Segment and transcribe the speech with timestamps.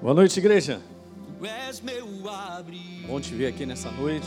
[0.00, 0.80] Boa noite, igreja.
[3.06, 4.26] Bom te ver aqui nessa noite.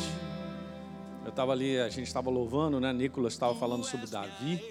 [1.23, 2.93] Eu estava ali, a gente estava louvando, né?
[2.93, 4.61] Nicolas estava falando sobre Davi.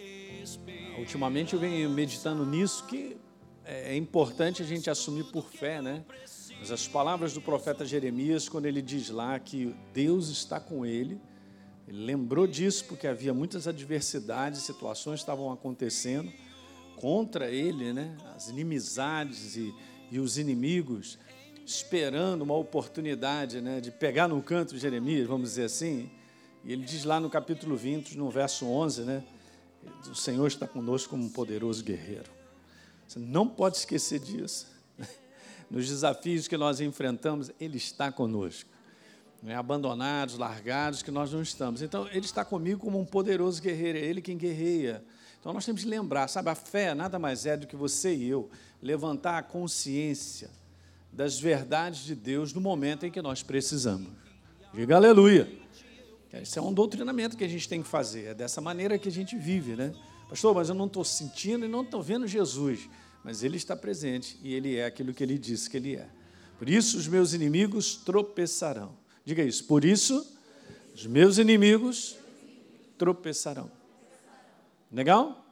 [0.96, 3.16] Ultimamente eu venho meditando nisso que
[3.64, 6.04] é importante a gente assumir por fé, né?
[6.60, 11.20] Mas as palavras do profeta Jeremias, quando ele diz lá que Deus está com ele,
[11.88, 16.32] ele lembrou disso porque havia muitas adversidades, situações estavam acontecendo
[17.00, 18.16] contra ele, né?
[18.34, 19.74] As inimizades e,
[20.10, 21.18] e os inimigos
[21.68, 26.10] esperando uma oportunidade, né, de pegar no canto de Jeremias, vamos dizer assim.
[26.64, 29.22] E ele diz lá no capítulo 20, no verso 11, né?
[30.10, 32.30] O Senhor está conosco como um poderoso guerreiro.
[33.06, 34.66] Você não pode esquecer disso.
[35.70, 38.70] Nos desafios que nós enfrentamos, Ele está conosco.
[39.46, 41.82] É abandonados, largados, que nós não estamos.
[41.82, 45.04] Então, Ele está comigo como um poderoso guerreiro, é Ele quem guerreia.
[45.48, 48.28] Então, nós temos que lembrar, sabe, a fé nada mais é do que você e
[48.28, 48.50] eu
[48.82, 50.50] levantar a consciência
[51.10, 54.10] das verdades de Deus no momento em que nós precisamos.
[54.74, 55.50] Diga aleluia.
[56.42, 59.10] Isso é um doutrinamento que a gente tem que fazer, é dessa maneira que a
[59.10, 59.94] gente vive, né?
[60.28, 62.86] Pastor, mas eu não estou sentindo e não estou vendo Jesus,
[63.24, 66.10] mas Ele está presente e Ele é aquilo que Ele disse que Ele é.
[66.58, 68.94] Por isso os meus inimigos tropeçarão.
[69.24, 69.64] Diga isso.
[69.64, 70.30] Por isso
[70.94, 72.18] os meus inimigos
[72.98, 73.77] tropeçarão.
[74.90, 75.44] Legal?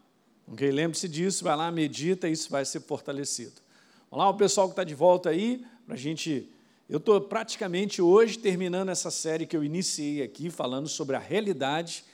[0.47, 0.70] Ok?
[0.70, 3.61] Lembre-se disso, vai lá, medita, isso vai ser fortalecido.
[4.11, 6.51] Vamos lá, o pessoal que está de volta aí, para a gente.
[6.89, 12.05] Eu estou praticamente hoje terminando essa série que eu iniciei aqui, falando sobre a realidade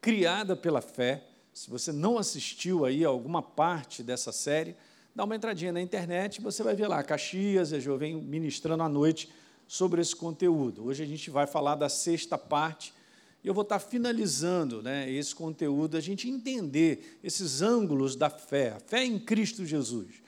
[0.00, 1.22] criada pela fé.
[1.52, 4.74] Se você não assistiu aí alguma parte dessa série,
[5.14, 9.30] dá uma entradinha na internet, você vai ver lá, Caxias, eu venho ministrando à noite
[9.68, 10.86] sobre esse conteúdo.
[10.86, 12.94] Hoje a gente vai falar da sexta parte,
[13.42, 18.70] e eu vou estar finalizando né, esse conteúdo, a gente entender esses ângulos da fé,
[18.70, 20.22] a fé em Cristo Jesus.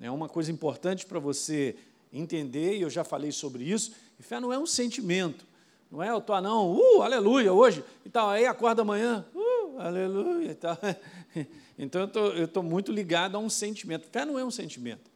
[0.00, 1.76] É uma coisa importante para você
[2.12, 5.46] entender, e eu já falei sobre isso, e fé não é um sentimento.
[5.90, 10.54] Não é eu estou, não, uh, aleluia, hoje, e tal, aí acorda amanhã, uh, aleluia,
[10.54, 10.76] tal.
[11.78, 14.06] Então eu estou muito ligado a um sentimento.
[14.10, 15.10] Fé não é um sentimento.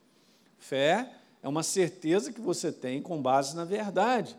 [0.58, 1.10] Fé
[1.42, 4.36] é uma certeza que você tem com base na verdade.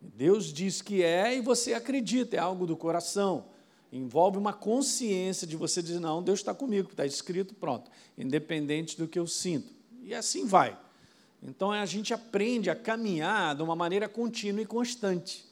[0.00, 3.46] Deus diz que é e você acredita, é algo do coração.
[3.92, 9.08] Envolve uma consciência de você dizer, não, Deus está comigo, está escrito, pronto, independente do
[9.08, 9.72] que eu sinto.
[10.02, 10.76] E assim vai.
[11.42, 15.44] Então a gente aprende a caminhar de uma maneira contínua e constante.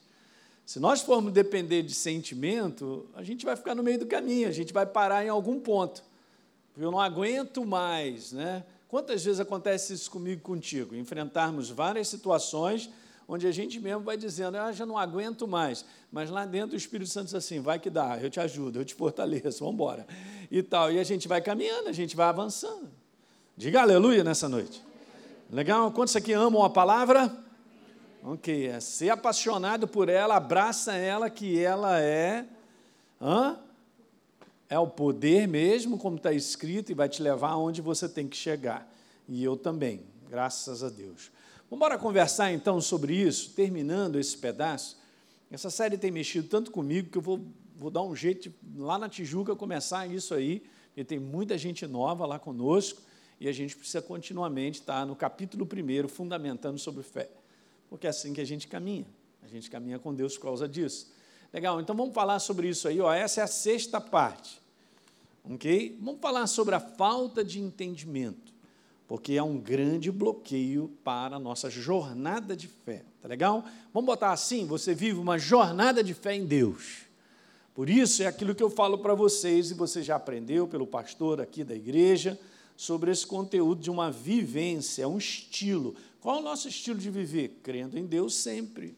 [0.66, 4.53] Se nós formos depender de sentimento, a gente vai ficar no meio do caminho, a
[4.53, 6.03] gente vai parar em algum ponto.
[6.76, 8.65] Eu não aguento mais, né?
[8.88, 10.94] Quantas vezes acontece isso comigo contigo?
[10.94, 12.91] Enfrentarmos várias situações
[13.26, 15.84] onde a gente mesmo vai dizendo, ah, já não aguento mais.
[16.10, 18.84] Mas lá dentro o Espírito Santo diz assim, vai que dá, eu te ajudo, eu
[18.84, 20.06] te fortaleço, vamos embora.
[20.50, 20.92] E tal.
[20.92, 22.90] E a gente vai caminhando, a gente vai avançando.
[23.56, 24.82] Diga aleluia nessa noite.
[25.50, 25.90] Legal?
[25.92, 27.32] Quantos aqui amam a palavra?
[28.22, 32.46] Ok, é ser apaixonado por ela, abraça ela, que ela é.
[33.20, 33.58] Hã?
[34.68, 38.36] É o poder mesmo, como está escrito, e vai te levar aonde você tem que
[38.36, 38.90] chegar.
[39.28, 41.30] E eu também, graças a Deus.
[41.76, 44.96] Vamos conversar então sobre isso, terminando esse pedaço.
[45.50, 48.96] Essa série tem mexido tanto comigo que eu vou, vou dar um jeito de, lá
[48.96, 53.02] na Tijuca começar isso aí, porque tem muita gente nova lá conosco
[53.40, 57.28] e a gente precisa continuamente estar no capítulo primeiro, fundamentando sobre fé,
[57.90, 59.06] porque é assim que a gente caminha.
[59.42, 61.12] A gente caminha com Deus por causa disso.
[61.52, 63.00] Legal, então vamos falar sobre isso aí.
[63.00, 63.12] Ó.
[63.12, 64.60] Essa é a sexta parte.
[65.42, 65.98] Ok?
[66.00, 68.44] Vamos falar sobre a falta de entendimento,
[69.06, 73.04] porque é um grande bloqueio para a nossa jornada de fé.
[73.20, 73.65] Tá legal?
[73.92, 77.03] Vamos botar assim: você vive uma jornada de fé em Deus.
[77.75, 81.41] Por isso é aquilo que eu falo para vocês, e você já aprendeu pelo pastor
[81.41, 82.38] aqui da igreja
[82.76, 85.94] sobre esse conteúdo de uma vivência, um estilo.
[86.20, 87.60] Qual é o nosso estilo de viver?
[87.62, 88.97] Crendo em Deus sempre.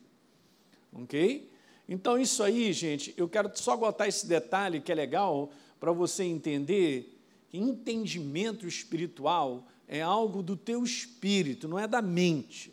[0.93, 1.50] Ok?
[1.89, 6.25] Então, isso aí, gente, eu quero só botar esse detalhe que é legal para você
[6.25, 7.19] entender
[7.49, 12.72] que entendimento espiritual é algo do teu espírito, não é da mente.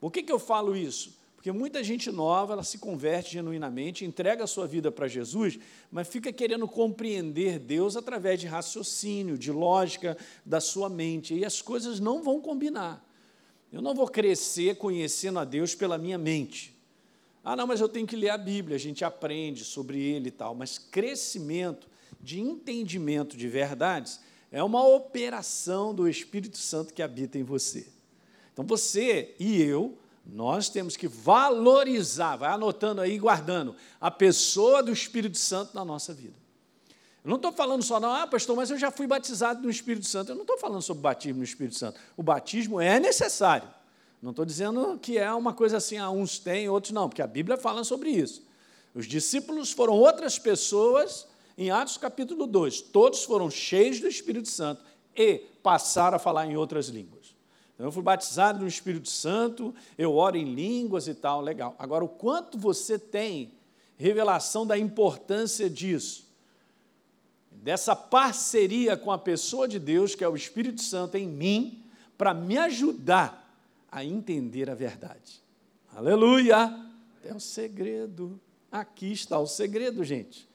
[0.00, 1.20] Por que, que eu falo isso?
[1.36, 5.58] Porque muita gente nova, ela se converte genuinamente, entrega a sua vida para Jesus,
[5.90, 11.60] mas fica querendo compreender Deus através de raciocínio, de lógica da sua mente, e as
[11.60, 13.04] coisas não vão combinar.
[13.72, 16.76] Eu não vou crescer conhecendo a Deus pela minha mente.
[17.42, 20.32] Ah, não, mas eu tenho que ler a Bíblia, a gente aprende sobre ele e
[20.32, 21.88] tal, mas crescimento
[22.20, 24.20] de entendimento de verdades
[24.52, 27.88] é uma operação do Espírito Santo que habita em você.
[28.52, 34.92] Então você e eu nós temos que valorizar, vai anotando aí, guardando, a pessoa do
[34.92, 36.34] Espírito Santo na nossa vida.
[37.24, 40.06] Eu não estou falando só, não, ah, pastor, mas eu já fui batizado no Espírito
[40.06, 40.30] Santo.
[40.30, 41.98] Eu não estou falando sobre batismo no Espírito Santo.
[42.16, 43.68] O batismo é necessário.
[44.20, 47.26] Não estou dizendo que é uma coisa assim, ah, uns têm, outros não, porque a
[47.26, 48.44] Bíblia fala sobre isso.
[48.94, 51.26] Os discípulos foram outras pessoas
[51.56, 52.80] em Atos capítulo 2.
[52.80, 54.82] Todos foram cheios do Espírito Santo
[55.16, 57.34] e passaram a falar em outras línguas.
[57.74, 61.74] Então, eu fui batizado no Espírito Santo, eu oro em línguas e tal, legal.
[61.78, 63.52] Agora, o quanto você tem
[63.96, 66.28] revelação da importância disso,
[67.50, 71.82] dessa parceria com a pessoa de Deus, que é o Espírito Santo em mim,
[72.18, 73.42] para me ajudar
[73.90, 75.42] a entender a verdade.
[75.94, 76.88] Aleluia!
[77.24, 78.40] É o segredo.
[78.70, 80.48] Aqui está o segredo, gente.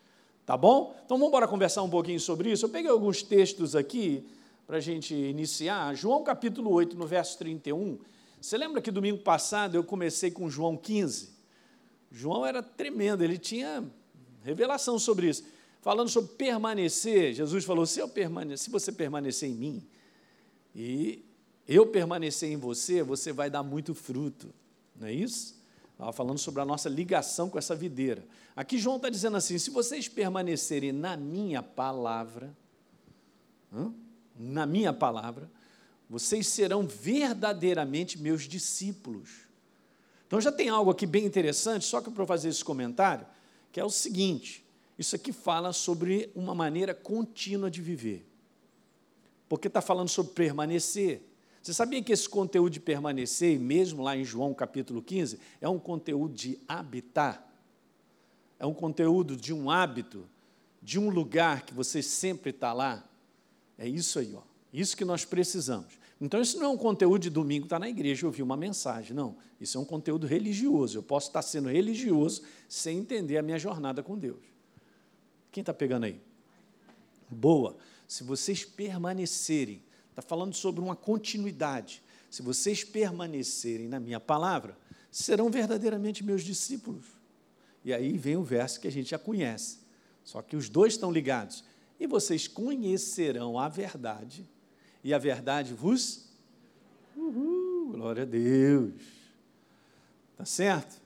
[0.47, 0.95] Tá bom?
[1.03, 2.63] Então vamos embora conversar um pouquinho sobre isso.
[2.63, 4.25] Eu peguei alguns textos aqui
[4.65, 5.93] para a gente iniciar.
[5.93, 7.99] João capítulo 8, no verso 31.
[8.39, 11.31] Você lembra que domingo passado eu comecei com João 15?
[12.09, 13.83] João era tremendo, ele tinha
[14.41, 15.43] revelação sobre isso.
[15.81, 19.83] Falando sobre permanecer, Jesus falou: se, eu permane se você permanecer em mim
[20.73, 21.25] e
[21.67, 24.53] eu permanecer em você, você vai dar muito fruto,
[24.95, 25.56] não é isso?
[25.97, 28.23] Estava falando sobre a nossa ligação com essa videira.
[28.55, 32.55] Aqui João está dizendo assim: se vocês permanecerem na minha palavra,
[34.37, 35.49] na minha palavra,
[36.07, 39.47] vocês serão verdadeiramente meus discípulos.
[40.27, 43.25] Então já tem algo aqui bem interessante, só que para fazer esse comentário,
[43.71, 44.63] que é o seguinte:
[44.99, 48.23] isso aqui fala sobre uma maneira contínua de viver.
[49.49, 51.23] Porque está falando sobre permanecer.
[51.67, 55.77] Você sabia que esse conteúdo de permanecer, mesmo lá em João capítulo 15, é um
[55.77, 57.45] conteúdo de habitar?
[58.57, 60.29] É um conteúdo de um hábito,
[60.81, 63.05] de um lugar que você sempre está lá?
[63.77, 64.43] É isso aí, ó.
[64.71, 65.99] Isso que nós precisamos.
[66.21, 68.55] Então, isso não é um conteúdo de domingo estar tá na igreja e ouvir uma
[68.55, 69.35] mensagem, não.
[69.59, 70.99] Isso é um conteúdo religioso.
[70.99, 74.39] Eu posso estar sendo religioso sem entender a minha jornada com Deus.
[75.51, 76.21] Quem está pegando aí?
[77.29, 77.75] Boa.
[78.07, 79.85] Se vocês permanecerem
[80.17, 82.01] Está falando sobre uma continuidade.
[82.31, 84.75] Se vocês permanecerem na minha palavra,
[85.11, 87.05] serão verdadeiramente meus discípulos.
[87.85, 89.77] E aí vem o verso que a gente já conhece.
[90.23, 91.63] Só que os dois estão ligados.
[91.99, 94.49] E vocês conhecerão a verdade,
[95.03, 96.29] e a verdade vos.
[97.15, 98.93] Uhul, glória a Deus.
[100.35, 100.99] Tá certo?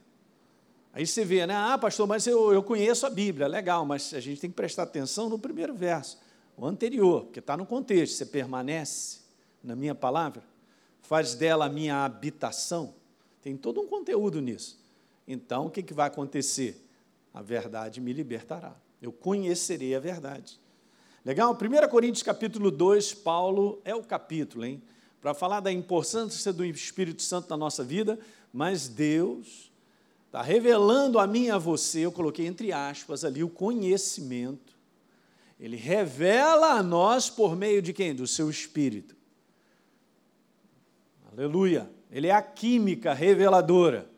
[0.94, 1.54] Aí você vê, né?
[1.54, 4.84] Ah, pastor, mas eu, eu conheço a Bíblia, legal, mas a gente tem que prestar
[4.84, 6.18] atenção no primeiro verso
[6.62, 9.22] o anterior, que está no contexto, você permanece
[9.64, 10.44] na minha palavra,
[11.02, 12.94] faz dela a minha habitação,
[13.42, 14.80] tem todo um conteúdo nisso.
[15.28, 16.88] Então, o que, que vai acontecer?
[17.34, 18.76] A verdade me libertará.
[19.02, 20.60] Eu conhecerei a verdade.
[21.26, 21.52] Legal?
[21.52, 24.84] 1 Coríntios capítulo 2, Paulo é o capítulo, hein?
[25.20, 28.20] Para falar da importância do Espírito Santo na nossa vida,
[28.54, 29.72] mas Deus
[30.28, 34.71] está revelando a mim e a você, eu coloquei entre aspas ali, o conhecimento
[35.62, 38.16] ele revela a nós por meio de quem?
[38.16, 39.16] Do seu Espírito.
[41.32, 41.88] Aleluia.
[42.10, 44.10] Ele é a química reveladora.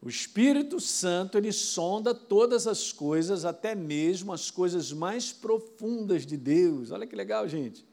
[0.00, 6.36] O Espírito Santo, ele sonda todas as coisas, até mesmo as coisas mais profundas de
[6.36, 6.92] Deus.
[6.92, 7.84] Olha que legal, gente.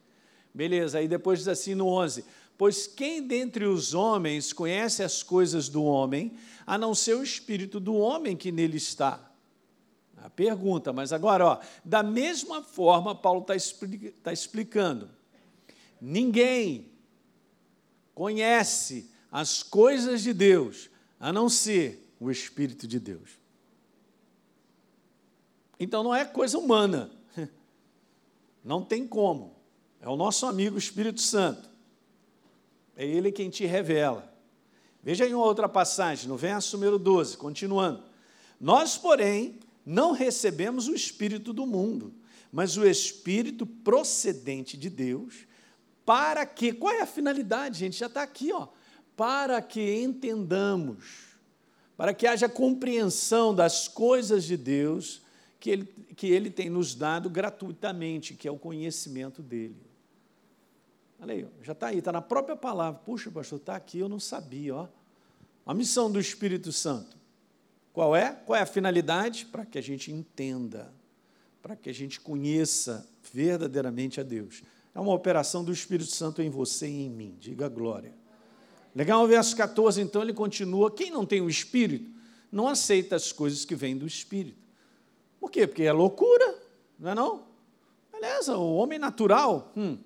[0.53, 2.23] Beleza, aí depois diz assim no 11:
[2.55, 7.79] Pois quem dentre os homens conhece as coisas do homem, a não ser o espírito
[7.79, 9.32] do homem que nele está?
[10.23, 15.09] A pergunta, mas agora, ó, da mesma forma, Paulo está expli tá explicando.
[15.99, 16.93] Ninguém
[18.15, 20.89] conhece as coisas de Deus
[21.19, 23.31] a não ser o Espírito de Deus.
[25.77, 27.11] Então não é coisa humana.
[28.63, 29.57] Não tem como.
[29.99, 31.69] É o nosso amigo Espírito Santo.
[32.95, 34.33] É ele quem te revela.
[35.01, 38.05] Veja aí uma outra passagem, no verso número 12, continuando.
[38.57, 42.13] Nós, porém, não recebemos o Espírito do mundo,
[42.51, 45.45] mas o Espírito procedente de Deus,
[46.05, 47.97] para que, qual é a finalidade, gente?
[47.97, 48.67] Já está aqui, ó.
[49.15, 51.35] Para que entendamos,
[51.95, 55.21] para que haja compreensão das coisas de Deus
[55.59, 55.85] que Ele,
[56.15, 59.77] que ele tem nos dado gratuitamente, que é o conhecimento dele.
[61.19, 62.99] Olha aí, já está aí, está na própria palavra.
[63.05, 64.87] Puxa, pastor, está aqui, eu não sabia, ó.
[65.65, 67.15] A missão do Espírito Santo
[67.93, 68.31] qual é?
[68.31, 69.45] Qual é a finalidade?
[69.45, 70.91] Para que a gente entenda,
[71.61, 74.63] para que a gente conheça verdadeiramente a Deus.
[74.95, 77.37] É uma operação do Espírito Santo em você e em mim.
[77.39, 78.13] Diga glória.
[78.95, 82.11] Legal, o verso 14, então, ele continua: quem não tem o Espírito
[82.51, 84.57] não aceita as coisas que vêm do Espírito.
[85.39, 85.67] Por quê?
[85.67, 86.59] Porque é loucura,
[86.99, 87.43] não é não?
[88.11, 89.97] Beleza, o homem natural, hum,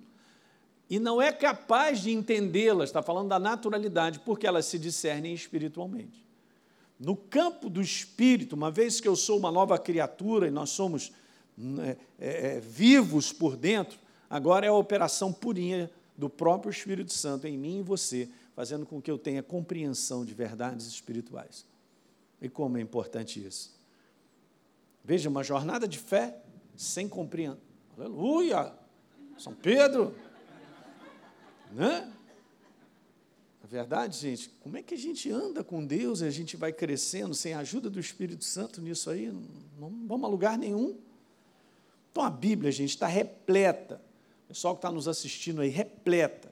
[0.89, 6.26] e não é capaz de entendê-las, está falando da naturalidade, porque elas se discernem espiritualmente.
[6.99, 11.11] No campo do espírito, uma vez que eu sou uma nova criatura e nós somos
[11.79, 13.99] é, é, é, vivos por dentro,
[14.29, 18.99] agora é a operação purinha do próprio Espírito Santo em mim e você, fazendo com
[19.01, 21.65] que eu tenha compreensão de verdades espirituais.
[22.41, 23.75] E como é importante isso.
[25.03, 26.41] Veja, uma jornada de fé
[26.75, 27.61] sem compreensão.
[27.95, 28.73] Aleluia!
[29.37, 30.15] São Pedro!
[31.71, 32.11] Né?
[33.67, 36.71] Na verdade, gente, como é que a gente anda com Deus e a gente vai
[36.71, 39.29] crescendo sem a ajuda do Espírito Santo nisso aí?
[39.77, 40.97] Não, vamos a lugar nenhum.
[42.09, 44.01] Então a Bíblia, gente, está repleta,
[44.45, 46.49] o pessoal que está nos assistindo aí, repleta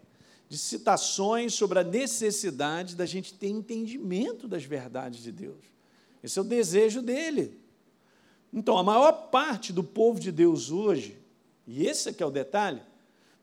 [0.50, 5.64] de citações sobre a necessidade da gente ter entendimento das verdades de Deus.
[6.22, 7.58] Esse é o desejo dele.
[8.52, 11.18] Então, a maior parte do povo de Deus hoje,
[11.66, 12.82] e esse aqui é o detalhe,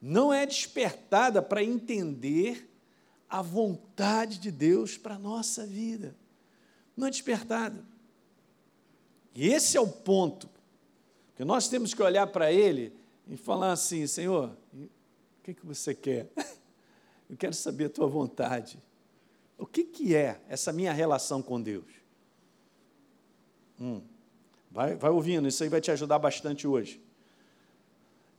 [0.01, 2.69] não é despertada para entender
[3.33, 6.15] a vontade de Deus para a nossa vida.
[6.95, 7.83] Não é despertada.
[9.35, 10.51] E esse é o ponto.
[11.35, 12.93] Que nós temos que olhar para ele
[13.27, 16.31] e falar assim: Senhor, o que, que você quer?
[17.31, 18.79] Eu quero saber a tua vontade.
[19.57, 21.91] O que, que é essa minha relação com Deus?
[23.81, 24.03] Hum.
[24.71, 27.03] Vai, vai ouvindo, isso aí vai te ajudar bastante hoje.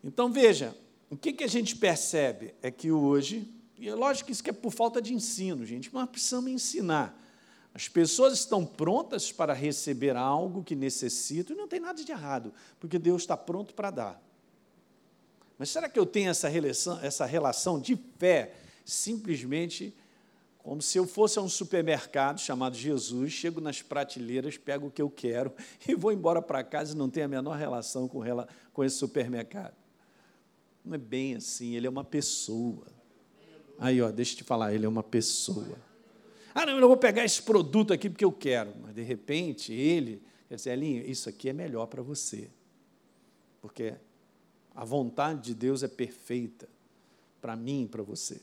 [0.03, 0.77] Então veja,
[1.09, 4.51] o que, que a gente percebe é que hoje, e é lógico que isso é
[4.51, 7.19] por falta de ensino, gente, mas precisamos ensinar.
[7.73, 12.53] As pessoas estão prontas para receber algo que necessitam, e não tem nada de errado,
[12.79, 14.21] porque Deus está pronto para dar.
[15.57, 18.53] Mas será que eu tenho essa relação, essa relação de fé
[18.85, 19.95] simplesmente
[20.63, 25.01] como se eu fosse a um supermercado chamado Jesus, chego nas prateleiras, pego o que
[25.01, 25.53] eu quero
[25.85, 28.21] e vou embora para casa e não tenho a menor relação com,
[28.71, 29.75] com esse supermercado.
[30.83, 32.87] Não é bem assim, ele é uma pessoa.
[33.83, 35.77] Aí, ó, deixa eu te falar, ele é uma pessoa.
[36.55, 38.71] Ah, não, eu vou pegar esse produto aqui porque eu quero.
[38.81, 42.49] Mas, de repente, ele, quer dizer, Elinho, isso aqui é melhor para você.
[43.61, 43.93] Porque
[44.73, 46.69] a vontade de Deus é perfeita
[47.41, 48.39] para mim e para você.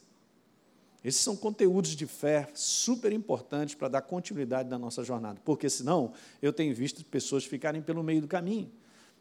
[1.02, 6.12] Esses são conteúdos de fé super importantes para dar continuidade na nossa jornada, porque senão
[6.42, 8.70] eu tenho visto pessoas ficarem pelo meio do caminho,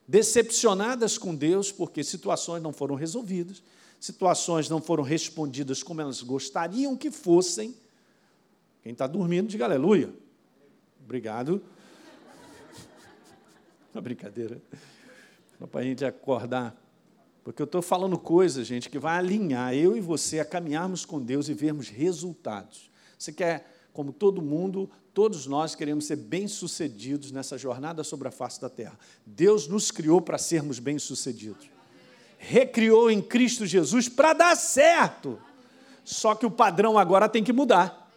[0.06, 3.64] decepcionadas com Deus porque situações não foram resolvidas,
[4.00, 7.76] situações não foram respondidas como elas gostariam que fossem.
[8.82, 10.14] Quem está dormindo, diga aleluia.
[11.04, 11.62] Obrigado.
[13.94, 14.62] Uma brincadeira.
[15.58, 16.76] Só para a gente acordar.
[17.44, 21.22] Porque eu estou falando coisas, gente, que vai alinhar eu e você a caminharmos com
[21.22, 22.90] Deus e vermos resultados.
[23.18, 28.62] Você quer, como todo mundo, todos nós queremos ser bem-sucedidos nessa jornada sobre a face
[28.62, 28.98] da terra.
[29.26, 31.79] Deus nos criou para sermos bem-sucedidos.
[32.42, 35.40] Recriou em Cristo Jesus para dar certo.
[36.04, 38.10] Só que o padrão agora tem que mudar.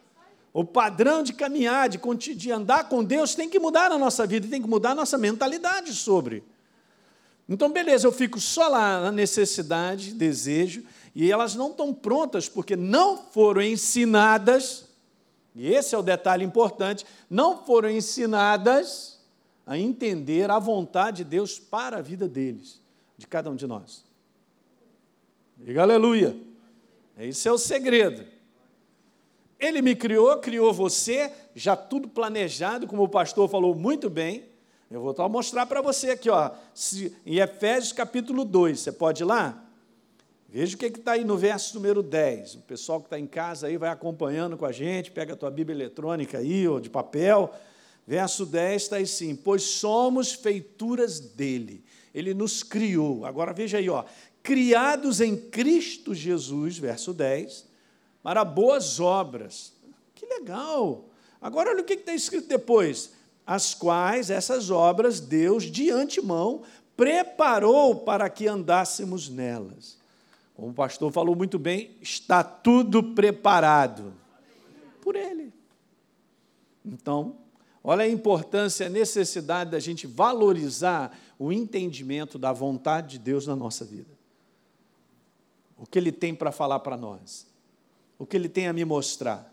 [0.52, 1.98] O padrão de caminhar, de,
[2.34, 5.18] de andar com Deus tem que mudar na nossa vida, tem que mudar a nossa
[5.18, 6.44] mentalidade sobre.
[7.48, 12.76] Então, beleza, eu fico só lá na necessidade, desejo, e elas não estão prontas porque
[12.76, 14.86] não foram ensinadas,
[15.54, 19.18] e esse é o detalhe importante, não foram ensinadas
[19.66, 22.80] a entender a vontade de Deus para a vida deles,
[23.18, 24.11] de cada um de nós.
[25.64, 26.36] Diga aleluia.
[27.16, 28.24] Esse é o segredo.
[29.60, 34.44] Ele me criou, criou você, já tudo planejado, como o pastor falou muito bem.
[34.90, 36.50] Eu vou mostrar para você aqui, ó,
[37.24, 39.64] em Efésios capítulo 2, você pode ir lá?
[40.48, 42.56] Veja o que está aí no verso número 10.
[42.56, 45.50] O pessoal que está em casa aí vai acompanhando com a gente, pega a tua
[45.50, 47.54] Bíblia eletrônica aí, ou de papel.
[48.06, 53.24] Verso 10 está assim: Pois somos feituras dele, ele nos criou.
[53.24, 54.04] Agora veja aí, ó,
[54.42, 57.66] criados em Cristo Jesus, verso 10,
[58.22, 59.72] para boas obras.
[60.14, 61.04] Que legal!
[61.40, 63.12] Agora olha o que está escrito depois
[63.46, 66.62] as quais essas obras Deus de antemão
[66.96, 69.98] preparou para que andássemos nelas.
[70.54, 74.12] Como o pastor falou muito bem, está tudo preparado
[75.00, 75.52] por Ele.
[76.84, 77.36] Então,
[77.82, 83.56] olha a importância, a necessidade da gente valorizar o entendimento da vontade de Deus na
[83.56, 84.10] nossa vida.
[85.76, 87.46] O que Ele tem para falar para nós,
[88.18, 89.52] o que Ele tem a me mostrar.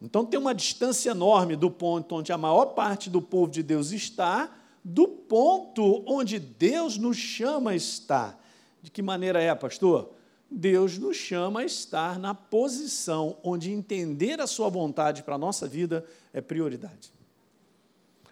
[0.00, 3.90] Então tem uma distância enorme do ponto onde a maior parte do povo de Deus
[3.90, 8.42] está, do ponto onde Deus nos chama a estar.
[8.80, 10.17] De que maneira é, pastor?
[10.50, 15.66] Deus nos chama a estar na posição onde entender a sua vontade para a nossa
[15.66, 17.12] vida é prioridade.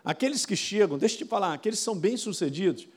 [0.04, 2.88] Aqueles que chegam, deixa eu te falar, aqueles que são bem-sucedidos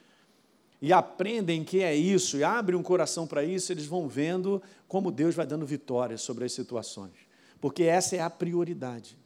[0.81, 5.11] e aprendem que é isso e abrem um coração para isso, eles vão vendo como
[5.11, 9.17] Deus vai dando vitórias sobre as situações porque essa é a prioridade.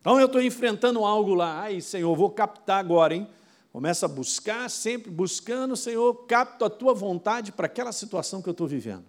[0.00, 3.26] Então eu estou enfrentando algo lá, ai Senhor, vou captar agora, hein?
[3.74, 8.52] Começa a buscar, sempre buscando, Senhor, capto a tua vontade para aquela situação que eu
[8.52, 9.04] estou vivendo.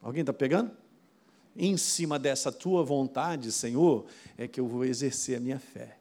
[0.00, 0.70] Alguém está pegando?
[1.56, 4.06] Em cima dessa tua vontade, Senhor,
[4.38, 5.98] é que eu vou exercer a minha fé.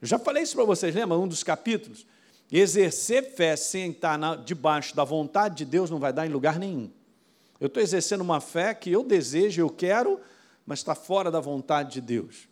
[0.00, 1.18] Eu já falei isso para vocês, lembra?
[1.18, 2.06] Um dos capítulos.
[2.50, 6.58] Exercer fé sem estar na, debaixo da vontade de Deus não vai dar em lugar
[6.58, 6.90] nenhum.
[7.60, 10.18] Eu estou exercendo uma fé que eu desejo, eu quero,
[10.64, 12.50] mas está fora da vontade de Deus.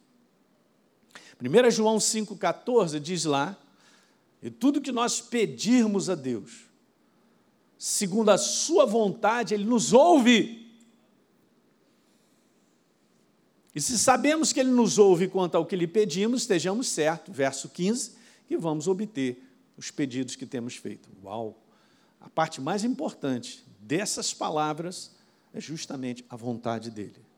[1.42, 3.56] 1 João 5,14 diz lá:
[4.42, 6.66] e tudo que nós pedirmos a Deus,
[7.78, 10.68] segundo a Sua vontade, Ele nos ouve.
[13.74, 17.68] E se sabemos que Ele nos ouve quanto ao que lhe pedimos, estejamos certos, verso
[17.68, 18.12] 15,
[18.48, 21.08] que vamos obter os pedidos que temos feito.
[21.22, 21.62] Uau!
[22.20, 25.14] A parte mais importante dessas palavras
[25.52, 27.29] é justamente a vontade dEle.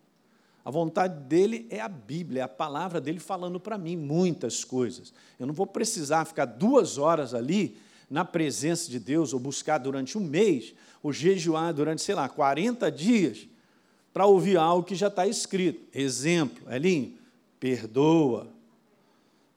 [0.64, 5.12] A vontade dele é a Bíblia, é a palavra dele falando para mim muitas coisas.
[5.38, 7.76] Eu não vou precisar ficar duas horas ali
[8.08, 12.92] na presença de Deus, ou buscar durante um mês, ou jejuar durante, sei lá, 40
[12.92, 13.48] dias,
[14.12, 15.80] para ouvir algo que já está escrito.
[15.92, 17.16] Exemplo, Elinho,
[17.58, 18.52] perdoa.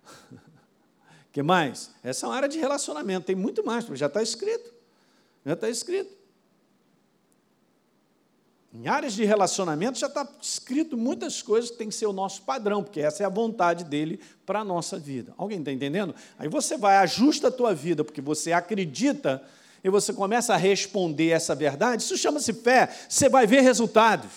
[1.33, 1.91] que mais?
[2.01, 4.73] Essa é uma área de relacionamento, tem muito mais, já está escrito.
[5.45, 6.15] Já está escrito.
[8.77, 12.41] Em áreas de relacionamento já está escrito muitas coisas que tem que ser o nosso
[12.41, 15.33] padrão, porque essa é a vontade dele para a nossa vida.
[15.37, 16.13] Alguém está entendendo?
[16.37, 19.41] Aí você vai, ajusta a tua vida, porque você acredita
[19.81, 22.03] e você começa a responder essa verdade.
[22.03, 22.93] Isso chama-se fé.
[23.07, 24.31] Você vai ver resultados.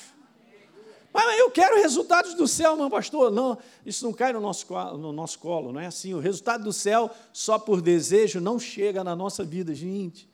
[1.13, 3.33] Mas eu quero resultados do céu, meu pastor.
[3.33, 6.15] Não, isso não cai no nosso, no nosso colo, não é assim.
[6.15, 10.29] O resultado do céu, só por desejo, não chega na nossa vida, gente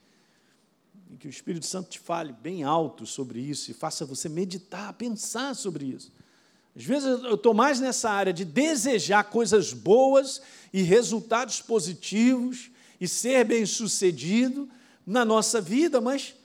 [1.15, 4.91] e que o Espírito Santo te fale bem alto sobre isso e faça você meditar,
[4.93, 6.11] pensar sobre isso.
[6.75, 10.41] Às vezes eu estou mais nessa área de desejar coisas boas
[10.73, 12.69] e resultados positivos
[12.99, 14.67] e ser bem-sucedido
[15.07, 16.35] na nossa vida, mas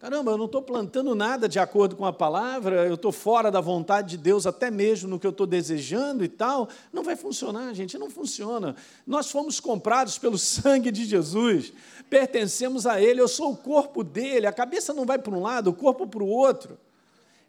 [0.00, 3.60] Caramba, eu não estou plantando nada de acordo com a palavra, eu estou fora da
[3.60, 6.70] vontade de Deus, até mesmo no que eu estou desejando e tal.
[6.90, 8.74] Não vai funcionar, gente, não funciona.
[9.06, 11.70] Nós fomos comprados pelo sangue de Jesus,
[12.08, 15.68] pertencemos a Ele, eu sou o corpo dele, a cabeça não vai para um lado,
[15.68, 16.78] o corpo para o outro.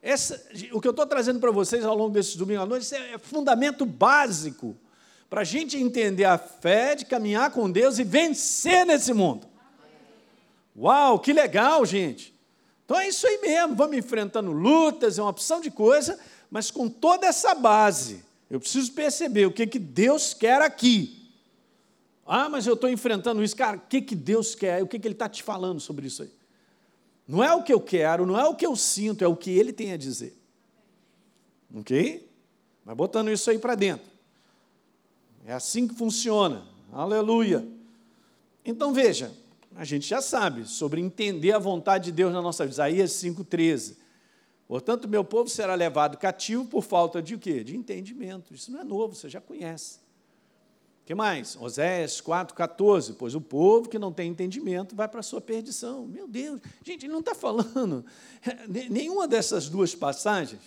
[0.01, 3.17] Essa, o que eu estou trazendo para vocês ao longo desses domingos à noite é
[3.17, 4.75] fundamento básico
[5.29, 9.47] para a gente entender a fé de caminhar com Deus e vencer nesse mundo.
[10.77, 12.40] Uau, que legal, gente!
[12.91, 16.89] Então é isso aí mesmo, vamos enfrentando lutas, é uma opção de coisa, mas com
[16.89, 21.31] toda essa base, eu preciso perceber o que, que Deus quer aqui.
[22.25, 23.55] Ah, mas eu estou enfrentando isso.
[23.55, 24.83] Cara, o que, que Deus quer?
[24.83, 26.31] O que, que Ele está te falando sobre isso aí?
[27.25, 29.51] Não é o que eu quero, não é o que eu sinto, é o que
[29.51, 30.37] Ele tem a dizer.
[31.73, 32.29] Ok?
[32.83, 34.05] Vai botando isso aí para dentro.
[35.45, 36.65] É assim que funciona.
[36.91, 37.65] Aleluia.
[38.65, 39.31] Então veja,
[39.75, 42.73] a gente já sabe sobre entender a vontade de Deus na nossa vida.
[42.73, 43.95] Isaías 5,13.
[44.67, 47.63] Portanto, meu povo será levado cativo por falta de o quê?
[47.63, 48.53] De entendimento.
[48.53, 49.99] Isso não é novo, você já conhece.
[51.03, 51.57] O que mais?
[51.59, 53.15] Oséias 4,14.
[53.17, 56.05] Pois o povo que não tem entendimento vai para a sua perdição.
[56.05, 58.05] Meu Deus, gente, ele não está falando.
[58.89, 60.61] Nenhuma dessas duas passagens,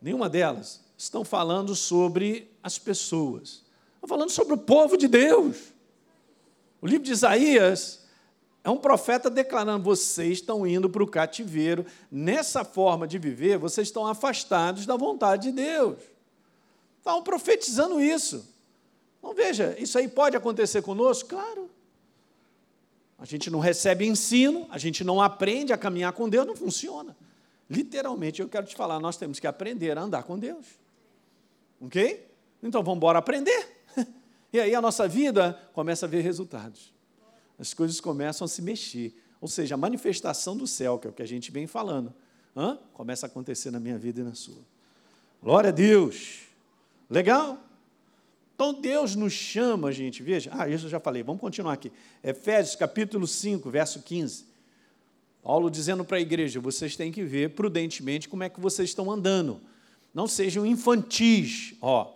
[0.00, 3.64] nenhuma delas, estão falando sobre as pessoas.
[3.94, 5.73] Estão falando sobre o povo de Deus.
[6.84, 8.04] O livro de Isaías
[8.62, 13.88] é um profeta declarando: vocês estão indo para o cativeiro, nessa forma de viver, vocês
[13.88, 15.96] estão afastados da vontade de Deus.
[16.98, 18.46] Estão profetizando isso.
[19.18, 21.30] Então veja, isso aí pode acontecer conosco?
[21.30, 21.70] Claro.
[23.18, 27.16] A gente não recebe ensino, a gente não aprende a caminhar com Deus, não funciona.
[27.70, 30.66] Literalmente, eu quero te falar, nós temos que aprender a andar com Deus.
[31.80, 32.28] Ok?
[32.62, 33.73] Então vamos embora aprender.
[34.54, 36.94] E aí a nossa vida começa a ver resultados.
[37.58, 39.12] As coisas começam a se mexer.
[39.40, 42.14] Ou seja, a manifestação do céu, que é o que a gente vem falando,
[42.92, 44.62] começa a acontecer na minha vida e na sua.
[45.42, 46.42] Glória a Deus.
[47.10, 47.58] Legal?
[48.54, 50.50] Então Deus nos chama, gente, veja.
[50.52, 51.90] Ah, isso eu já falei, vamos continuar aqui.
[52.22, 54.44] Efésios capítulo 5, verso 15.
[55.42, 59.10] Paulo dizendo para a igreja: vocês têm que ver prudentemente como é que vocês estão
[59.10, 59.60] andando.
[60.14, 62.13] Não sejam infantis, ó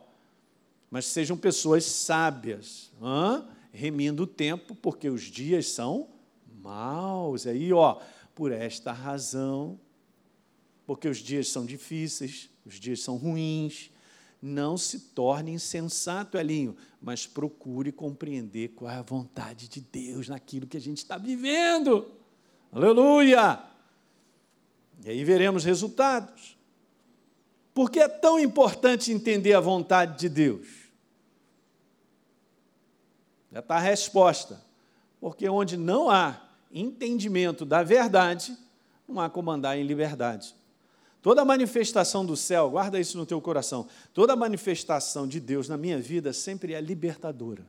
[0.90, 3.44] mas sejam pessoas sábias, hein?
[3.72, 6.08] remindo o tempo, porque os dias são
[6.62, 7.46] maus.
[7.46, 8.00] Aí, ó,
[8.34, 9.78] por esta razão,
[10.86, 13.90] porque os dias são difíceis, os dias são ruins,
[14.40, 20.66] não se torne insensato, Elinho, mas procure compreender qual é a vontade de Deus naquilo
[20.66, 22.10] que a gente está vivendo.
[22.72, 23.62] Aleluia!
[25.04, 26.57] E aí veremos resultados.
[27.78, 30.66] Por que é tão importante entender a vontade de Deus?
[33.52, 34.60] Já está a resposta.
[35.20, 38.58] Porque onde não há entendimento da verdade,
[39.06, 40.56] não há como andar em liberdade.
[41.22, 46.00] Toda manifestação do céu, guarda isso no teu coração, toda manifestação de Deus na minha
[46.00, 47.64] vida sempre é libertadora.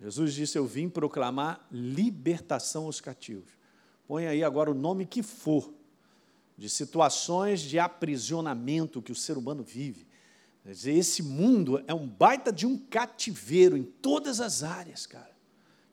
[0.00, 3.50] Jesus disse: Eu vim proclamar libertação aos cativos.
[4.06, 5.74] Põe aí agora o nome que for,
[6.58, 10.08] de situações de aprisionamento que o ser humano vive.
[10.66, 15.30] Esse mundo é um baita de um cativeiro em todas as áreas, cara.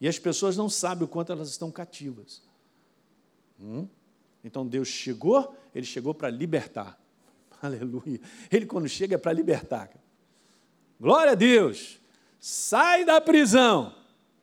[0.02, 2.42] E as pessoas não sabem o quanto elas estão cativas.
[3.62, 3.88] Hum?
[4.44, 7.00] Então Deus chegou, Ele chegou para libertar.
[7.62, 8.20] Aleluia.
[8.52, 9.92] Ele, quando chega, é para libertar.
[11.00, 12.02] Glória a Deus.
[12.40, 13.96] Sai da prisão.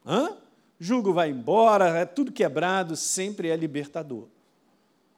[0.07, 0.39] Hã?
[0.79, 4.29] Jugo vai embora, é tudo quebrado, sempre é libertador.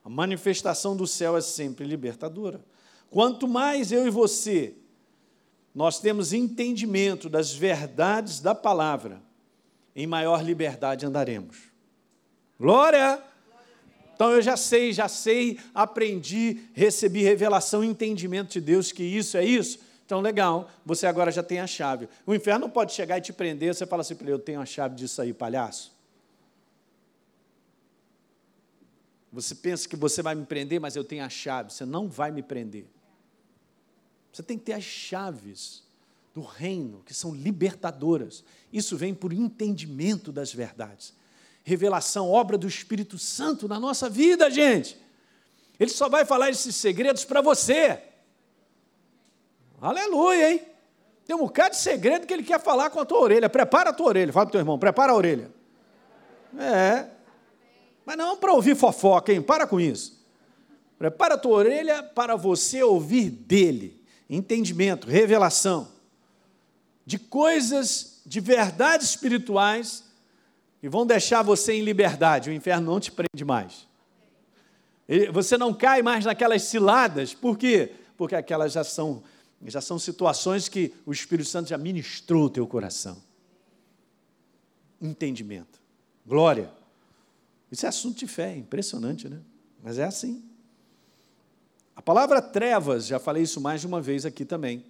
[0.05, 2.63] A manifestação do céu é sempre libertadora.
[3.09, 4.75] Quanto mais eu e você
[5.73, 9.21] nós temos entendimento das verdades da palavra,
[9.93, 11.57] em maior liberdade andaremos.
[12.57, 13.21] Glória!
[14.13, 19.43] Então eu já sei, já sei, aprendi, recebi revelação, entendimento de Deus que isso é
[19.43, 19.79] isso.
[20.05, 22.07] Então, legal, você agora já tem a chave.
[22.27, 24.65] O inferno pode chegar e te prender, você fala assim para ele: Eu tenho a
[24.65, 25.94] chave disso aí, palhaço.
[29.35, 31.73] Você pensa que você vai me prender, mas eu tenho a chave.
[31.73, 32.85] Você não vai me prender.
[34.31, 35.83] Você tem que ter as chaves
[36.33, 38.45] do reino, que são libertadoras.
[38.71, 41.13] Isso vem por entendimento das verdades.
[41.65, 44.97] Revelação, obra do Espírito Santo na nossa vida, gente.
[45.77, 48.01] Ele só vai falar esses segredos para você.
[49.81, 50.61] Aleluia, hein?
[51.25, 53.49] Tem um bocado de segredo que ele quer falar com a tua orelha.
[53.49, 54.31] Prepara a tua orelha.
[54.31, 55.51] Fala para o teu irmão, prepara a orelha.
[56.57, 57.14] É.
[58.05, 59.41] Mas não para ouvir fofoca, hein?
[59.41, 60.23] Para com isso.
[60.97, 65.87] Prepara a tua orelha para você ouvir dele entendimento, revelação
[67.05, 70.03] de coisas, de verdades espirituais
[70.79, 72.49] que vão deixar você em liberdade.
[72.49, 73.87] O inferno não te prende mais.
[75.31, 77.33] Você não cai mais naquelas ciladas.
[77.33, 77.91] Por quê?
[78.17, 79.23] Porque aquelas já são,
[79.65, 83.21] já são situações que o Espírito Santo já ministrou o teu coração.
[84.99, 85.79] Entendimento.
[86.25, 86.71] Glória.
[87.71, 89.41] Isso é assunto de fé, impressionante, né?
[89.81, 90.43] Mas é assim.
[91.95, 94.85] A palavra trevas, já falei isso mais de uma vez aqui também.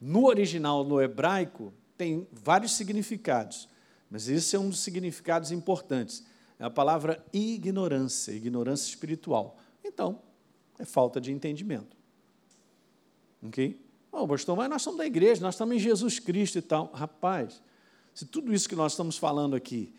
[0.00, 3.68] No original, no hebraico, tem vários significados,
[4.10, 6.24] mas esse é um dos significados importantes.
[6.58, 9.58] É a palavra ignorância, ignorância espiritual.
[9.84, 10.20] Então,
[10.78, 11.96] é falta de entendimento.
[13.42, 13.78] Ok?
[14.12, 16.90] Oh, pastor, mas nós somos da igreja, nós estamos em Jesus Cristo e tal.
[16.92, 17.62] Rapaz,
[18.14, 19.94] se tudo isso que nós estamos falando aqui,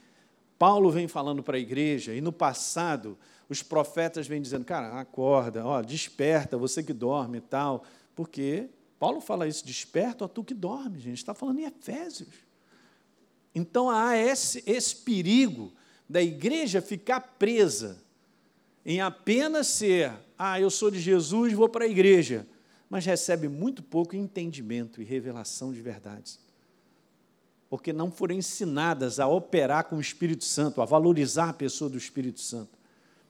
[0.62, 3.18] Paulo vem falando para a igreja, e no passado
[3.50, 7.84] os profetas vêm dizendo, cara, acorda, ó, desperta, você que dorme e tal,
[8.16, 8.70] porque
[9.00, 12.30] Paulo fala isso, desperta, ó, tu que dorme, gente, está falando em Efésios.
[13.56, 15.74] Então há esse, esse perigo
[16.08, 17.98] da igreja ficar presa
[18.86, 22.48] em apenas ser, ah, eu sou de Jesus, vou para a igreja,
[22.88, 26.40] mas recebe muito pouco entendimento e revelação de verdades.
[27.72, 31.98] Porque não foram ensinadas a operar com o Espírito Santo, a valorizar a pessoa do
[31.98, 32.78] Espírito Santo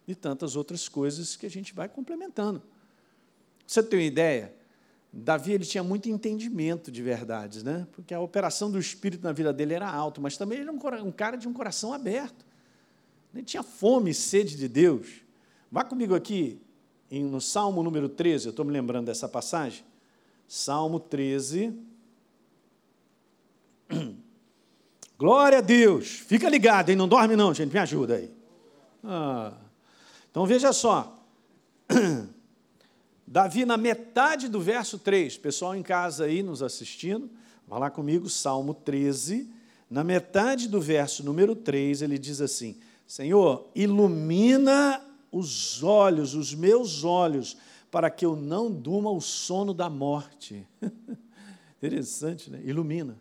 [0.08, 2.60] e tantas outras coisas que a gente vai complementando.
[3.68, 4.52] Você tem uma ideia?
[5.14, 7.86] Davi ele tinha muito entendimento de verdades, né?
[7.92, 11.12] porque a operação do Espírito na vida dele era alta, mas também ele era um
[11.12, 12.44] cara de um coração aberto.
[13.32, 15.22] Ele tinha fome e sede de Deus.
[15.72, 16.60] Vá comigo aqui
[17.12, 19.84] no Salmo número 13, eu estou me lembrando dessa passagem.
[20.48, 21.78] Salmo 13.
[25.22, 26.08] Glória a Deus.
[26.08, 26.96] Fica ligado, hein?
[26.96, 27.72] Não dorme não, gente.
[27.72, 28.34] Me ajuda aí.
[29.04, 29.54] Ah.
[30.32, 31.16] Então veja só.
[33.28, 37.30] Davi, na metade do verso 3, pessoal em casa aí nos assistindo,
[37.68, 39.48] vá lá comigo, Salmo 13.
[39.88, 45.00] Na metade do verso número 3, ele diz assim: Senhor, ilumina
[45.32, 47.56] os olhos, os meus olhos,
[47.92, 50.68] para que eu não durma o sono da morte.
[51.78, 52.60] Interessante, né?
[52.66, 53.16] Ilumina.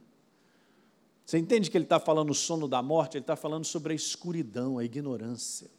[1.30, 3.16] Você entende que ele está falando o sono da morte?
[3.16, 5.70] Ele está falando sobre a escuridão, a ignorância.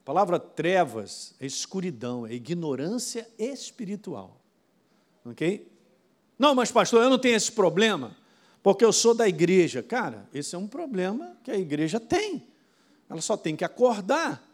[0.00, 4.40] A palavra trevas é escuridão, é ignorância espiritual.
[5.24, 5.70] Ok?
[6.36, 8.16] Não, mas pastor, eu não tenho esse problema,
[8.64, 9.80] porque eu sou da igreja.
[9.80, 12.48] Cara, esse é um problema que a igreja tem.
[13.08, 14.44] Ela só tem que acordar.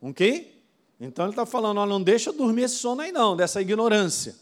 [0.00, 0.62] Ok?
[1.00, 4.36] Então ele está falando, ó, não deixa dormir esse sono aí não, dessa ignorância.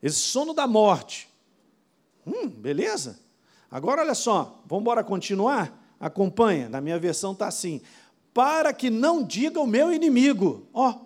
[0.00, 1.28] Esse sono da morte.
[2.26, 3.18] Hum, beleza?
[3.70, 5.84] Agora olha só, vamos embora continuar?
[5.98, 7.80] Acompanha, na minha versão está assim
[8.36, 11.00] para que não diga o meu inimigo, ó, oh,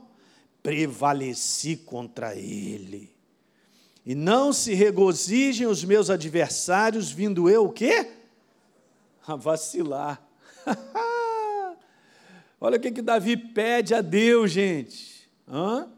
[0.61, 3.14] prevaleci contra ele.
[4.04, 8.11] E não se regozijem os meus adversários, vindo eu o quê?
[9.24, 10.20] A vacilar.
[12.61, 15.30] Olha o que, que Davi pede a Deus, gente.
[15.46, 15.88] Hã?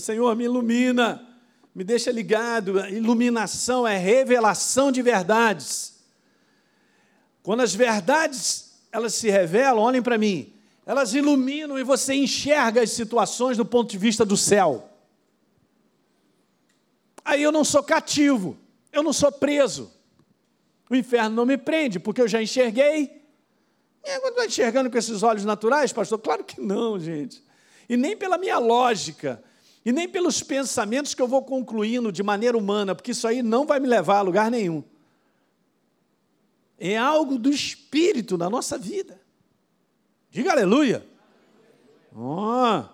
[0.00, 1.24] Senhor, me ilumina,
[1.74, 2.78] me deixa ligado.
[2.86, 5.94] Iluminação é revelação de verdades.
[7.42, 10.54] Quando as verdades elas se revelam, olhem para mim,
[10.86, 14.88] elas iluminam e você enxerga as situações do ponto de vista do céu.
[17.24, 18.56] Aí eu não sou cativo,
[18.92, 19.90] eu não sou preso.
[20.88, 23.22] O inferno não me prende, porque eu já enxerguei.
[24.06, 26.18] Agora estou enxergando com esses olhos naturais, pastor?
[26.18, 27.42] Claro que não, gente.
[27.88, 29.42] E nem pela minha lógica,
[29.84, 33.66] e nem pelos pensamentos que eu vou concluindo de maneira humana, porque isso aí não
[33.66, 34.82] vai me levar a lugar nenhum.
[36.78, 39.20] É algo do espírito na nossa vida.
[40.30, 41.06] Diga aleluia.
[42.16, 42.84] Oh.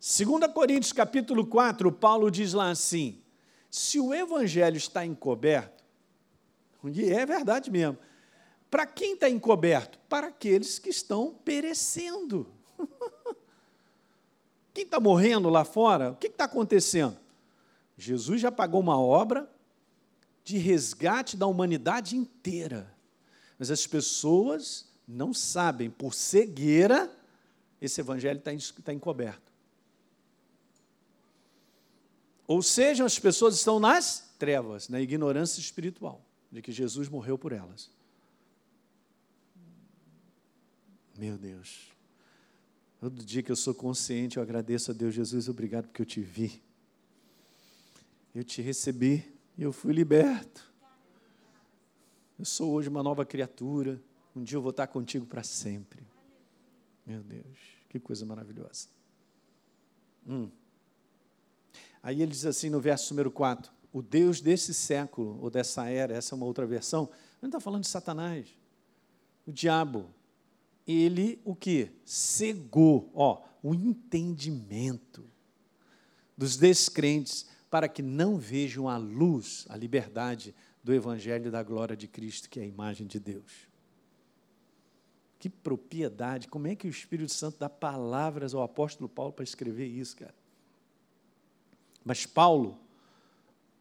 [0.00, 3.22] 2 Coríntios capítulo 4, Paulo diz lá assim:
[3.70, 5.84] se o evangelho está encoberto,
[6.84, 7.96] e é verdade mesmo,
[8.68, 9.98] para quem está encoberto?
[10.08, 12.52] Para aqueles que estão perecendo.
[14.74, 17.16] Quem está morrendo lá fora, o que está acontecendo?
[17.96, 19.48] Jesus já pagou uma obra
[20.44, 22.92] de resgate da humanidade inteira.
[23.58, 27.14] Mas as pessoas não sabem, por cegueira,
[27.80, 28.50] esse evangelho está
[28.82, 29.52] tá encoberto.
[32.46, 37.52] Ou seja, as pessoas estão nas trevas, na ignorância espiritual, de que Jesus morreu por
[37.52, 37.90] elas.
[41.16, 41.91] Meu Deus.
[43.02, 46.20] Todo dia que eu sou consciente, eu agradeço a Deus, Jesus, obrigado porque eu te
[46.20, 46.62] vi.
[48.32, 50.72] Eu te recebi e eu fui liberto.
[52.38, 54.00] Eu sou hoje uma nova criatura.
[54.36, 56.06] Um dia eu vou estar contigo para sempre.
[57.04, 58.86] Meu Deus, que coisa maravilhosa.
[60.24, 60.48] Hum.
[62.04, 66.14] Aí ele diz assim no verso número 4: O Deus desse século, ou dessa era,
[66.14, 67.10] essa é uma outra versão,
[67.40, 68.46] não está falando de Satanás,
[69.44, 70.08] o diabo.
[70.86, 71.90] Ele o que?
[72.04, 75.24] Cegou, ó, o entendimento
[76.36, 82.08] dos descrentes para que não vejam a luz, a liberdade do Evangelho da glória de
[82.08, 83.68] Cristo, que é a imagem de Deus.
[85.38, 89.86] Que propriedade, como é que o Espírito Santo dá palavras ao apóstolo Paulo para escrever
[89.86, 90.34] isso, cara?
[92.04, 92.78] Mas Paulo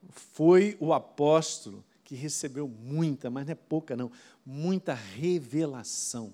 [0.09, 4.11] foi o apóstolo que recebeu muita, mas não é pouca não,
[4.45, 6.33] muita revelação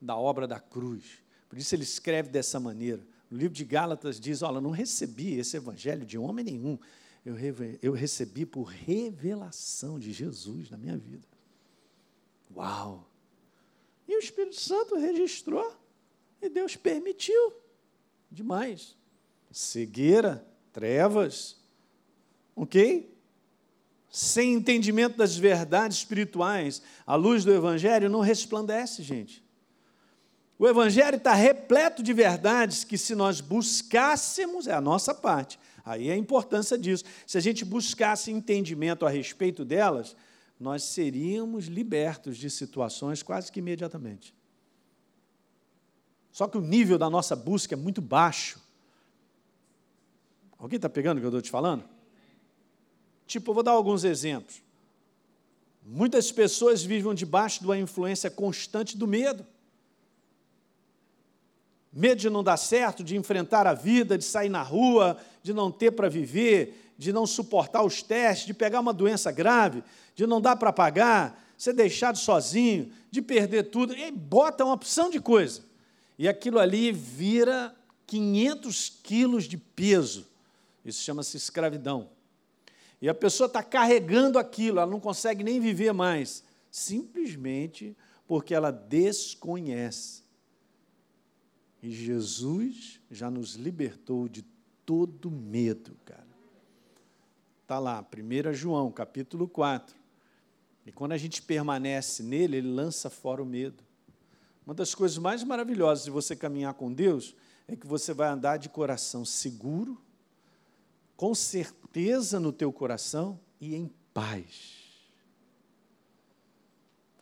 [0.00, 1.04] da obra da cruz.
[1.48, 3.04] Por isso ele escreve dessa maneira.
[3.30, 6.78] No livro de Gálatas diz: Olha, não recebi esse evangelho de homem nenhum,
[7.24, 7.36] eu,
[7.82, 11.26] eu recebi por revelação de Jesus na minha vida.
[12.54, 13.08] Uau!
[14.08, 15.72] E o Espírito Santo registrou,
[16.42, 17.52] e Deus permitiu.
[18.30, 18.96] Demais.
[19.52, 21.58] Cegueira, trevas,
[22.56, 23.12] ok?
[24.08, 29.44] Sem entendimento das verdades espirituais, a luz do Evangelho não resplandece, gente.
[30.60, 36.10] O Evangelho está repleto de verdades que, se nós buscássemos, é a nossa parte, aí
[36.10, 37.02] é a importância disso.
[37.26, 40.14] Se a gente buscasse entendimento a respeito delas,
[40.60, 44.34] nós seríamos libertos de situações quase que imediatamente.
[46.30, 48.60] Só que o nível da nossa busca é muito baixo.
[50.58, 51.88] Alguém está pegando o que eu estou te falando?
[53.26, 54.62] Tipo, eu vou dar alguns exemplos.
[55.82, 59.46] Muitas pessoas vivem debaixo de uma influência constante do medo.
[61.92, 65.70] Medo de não dar certo, de enfrentar a vida, de sair na rua, de não
[65.70, 69.82] ter para viver, de não suportar os testes, de pegar uma doença grave,
[70.14, 73.94] de não dar para pagar, ser deixado sozinho, de perder tudo.
[73.96, 75.62] E bota uma opção de coisa.
[76.18, 77.74] E aquilo ali vira
[78.06, 80.26] 500 quilos de peso.
[80.84, 82.08] Isso chama-se escravidão.
[83.02, 87.96] E a pessoa está carregando aquilo, ela não consegue nem viver mais, simplesmente
[88.28, 90.22] porque ela desconhece
[91.82, 94.42] e Jesus já nos libertou de
[94.84, 96.28] todo medo, cara.
[97.62, 99.96] Está lá, 1 João, capítulo 4.
[100.84, 103.84] E quando a gente permanece nele, ele lança fora o medo.
[104.66, 107.34] Uma das coisas mais maravilhosas de você caminhar com Deus
[107.66, 110.00] é que você vai andar de coração seguro,
[111.16, 114.80] com certeza no teu coração e em paz.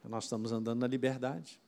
[0.09, 1.61] Nós estamos andando na liberdade.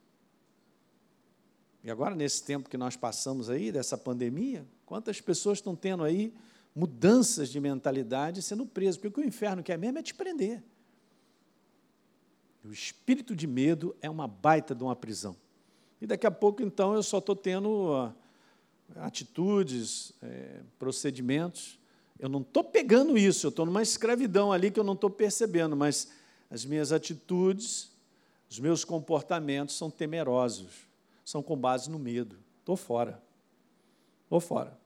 [1.83, 6.33] E agora, nesse tempo que nós passamos aí, dessa pandemia, quantas pessoas estão tendo aí
[6.75, 8.97] mudanças de mentalidade sendo presas?
[8.97, 10.61] Porque o inferno quer mesmo é te prender.
[12.63, 15.35] O espírito de medo é uma baita de uma prisão.
[15.99, 18.13] E daqui a pouco, então, eu só estou tendo uh,
[18.97, 21.79] atitudes, é, procedimentos.
[22.19, 25.75] Eu não estou pegando isso, eu estou numa escravidão ali que eu não estou percebendo,
[25.75, 26.11] mas
[26.51, 27.91] as minhas atitudes,
[28.49, 30.87] os meus comportamentos são temerosos,
[31.23, 32.37] são com base no medo.
[32.59, 33.21] Estou fora.
[34.23, 34.77] Estou fora.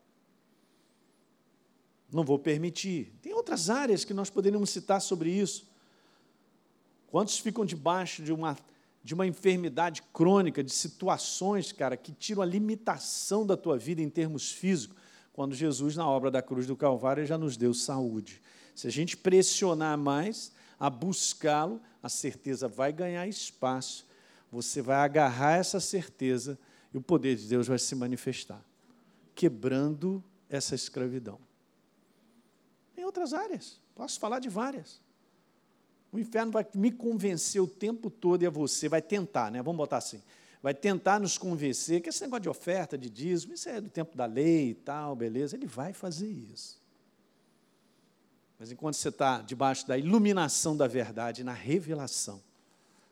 [2.11, 3.13] Não vou permitir.
[3.21, 5.67] Tem outras áreas que nós poderíamos citar sobre isso.
[7.07, 8.57] Quantos ficam debaixo de uma,
[9.03, 14.09] de uma enfermidade crônica, de situações, cara, que tiram a limitação da tua vida em
[14.09, 14.97] termos físicos,
[15.33, 18.41] quando Jesus, na obra da cruz do Calvário, já nos deu saúde.
[18.73, 24.04] Se a gente pressionar mais a buscá-lo, a certeza vai ganhar espaço,
[24.55, 26.57] você vai agarrar essa certeza
[26.93, 28.63] e o poder de Deus vai se manifestar,
[29.35, 31.37] quebrando essa escravidão.
[32.95, 35.01] Em outras áreas, posso falar de várias.
[36.09, 39.61] O inferno vai me convencer o tempo todo e a você, vai tentar, né?
[39.61, 40.21] Vamos botar assim.
[40.63, 44.15] Vai tentar nos convencer que esse negócio de oferta, de dízimo, isso é do tempo
[44.15, 45.57] da lei e tal, beleza.
[45.57, 46.81] Ele vai fazer isso.
[48.57, 52.41] Mas enquanto você está debaixo da iluminação da verdade, na revelação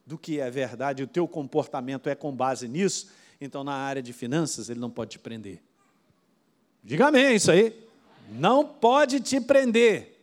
[0.06, 4.12] do que é verdade, o teu comportamento é com base nisso, então na área de
[4.12, 5.62] finanças ele não pode te prender.
[6.84, 7.88] Diga amém isso aí.
[8.32, 10.14] Não pode te prender.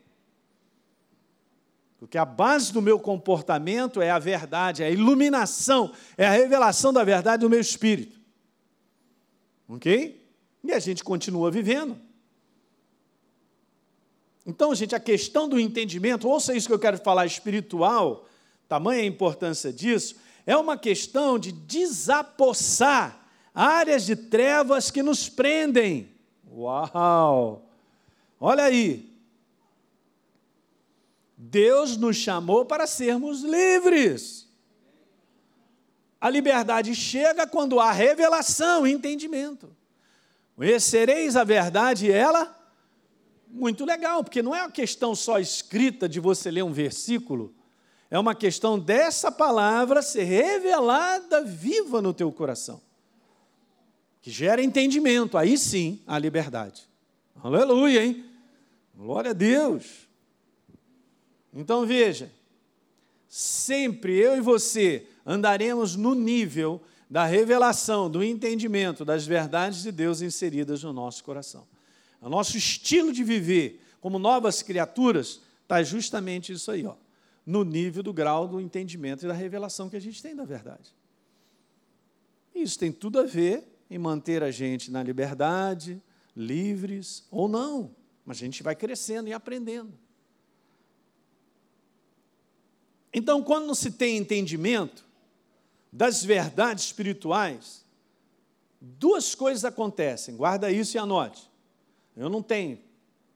[1.99, 6.93] Porque a base do meu comportamento é a verdade, é a iluminação, é a revelação
[6.93, 8.19] da verdade do meu espírito.
[9.69, 10.27] Ok?
[10.65, 11.99] E a gente continua vivendo.
[14.47, 18.27] Então, gente, a questão do entendimento, ouça isso que eu quero falar espiritual,
[18.71, 20.15] tamanha a importância disso,
[20.47, 23.21] é uma questão de desapossar
[23.53, 26.09] áreas de trevas que nos prendem.
[26.49, 27.69] Uau!
[28.39, 29.13] Olha aí,
[31.37, 34.49] Deus nos chamou para sermos livres.
[36.21, 39.77] A liberdade chega quando há revelação, entendimento.
[40.55, 42.57] Conhecereis a verdade e ela
[43.49, 47.53] muito legal, porque não é uma questão só escrita de você ler um versículo,
[48.11, 52.81] é uma questão dessa palavra ser revelada viva no teu coração.
[54.21, 56.83] Que gera entendimento, aí sim a liberdade.
[57.43, 58.25] Aleluia, hein?
[58.95, 60.09] Glória a Deus.
[61.55, 62.31] Então veja,
[63.29, 70.21] sempre eu e você andaremos no nível da revelação, do entendimento das verdades de Deus
[70.21, 71.67] inseridas no nosso coração.
[72.21, 76.95] O nosso estilo de viver como novas criaturas está justamente isso aí, ó,
[77.51, 80.95] no nível do grau do entendimento e da revelação que a gente tem da verdade.
[82.55, 86.01] Isso tem tudo a ver em manter a gente na liberdade,
[86.37, 89.93] livres ou não, mas a gente vai crescendo e aprendendo.
[93.13, 95.05] Então, quando não se tem entendimento
[95.93, 97.85] das verdades espirituais,
[98.81, 101.51] duas coisas acontecem, guarda isso e anote.
[102.17, 102.79] Eu não tenho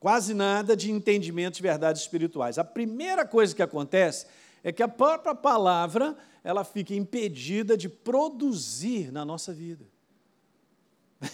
[0.05, 2.59] quase nada de entendimento de verdades espirituais.
[2.59, 4.27] A primeira coisa que acontece
[4.63, 6.15] é que a própria palavra
[6.45, 9.87] ela fica impedida de produzir na nossa vida.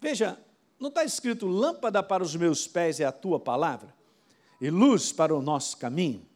[0.00, 0.38] Veja,
[0.80, 3.94] não está escrito lâmpada para os meus pés é a tua palavra?
[4.58, 6.26] e luz para o nosso caminho.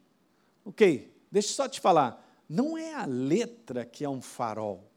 [0.66, 4.89] Ok, deixa eu só te falar, não é a letra que é um farol.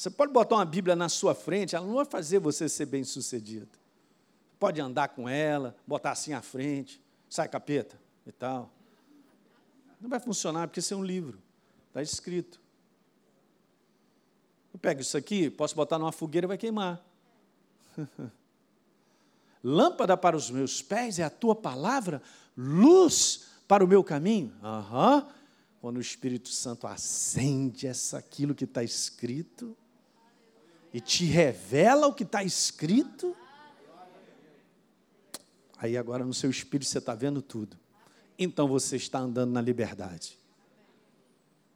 [0.00, 3.04] Você pode botar uma Bíblia na sua frente, ela não vai fazer você ser bem
[3.04, 3.68] sucedido.
[4.58, 8.72] Pode andar com ela, botar assim à frente, sai capeta e tal.
[10.00, 11.38] Não vai funcionar porque isso é um livro,
[11.88, 12.58] está escrito.
[14.72, 16.98] Eu pego isso aqui, posso botar numa fogueira e vai queimar.
[19.62, 22.22] Lâmpada para os meus pés é a tua palavra,
[22.56, 24.50] luz para o meu caminho.
[24.62, 25.28] Uhum.
[25.78, 29.76] Quando o Espírito Santo acende essa, aquilo que está escrito
[30.92, 33.36] e te revela o que está escrito,
[35.78, 37.76] aí agora no seu espírito você está vendo tudo.
[38.38, 40.38] Então você está andando na liberdade.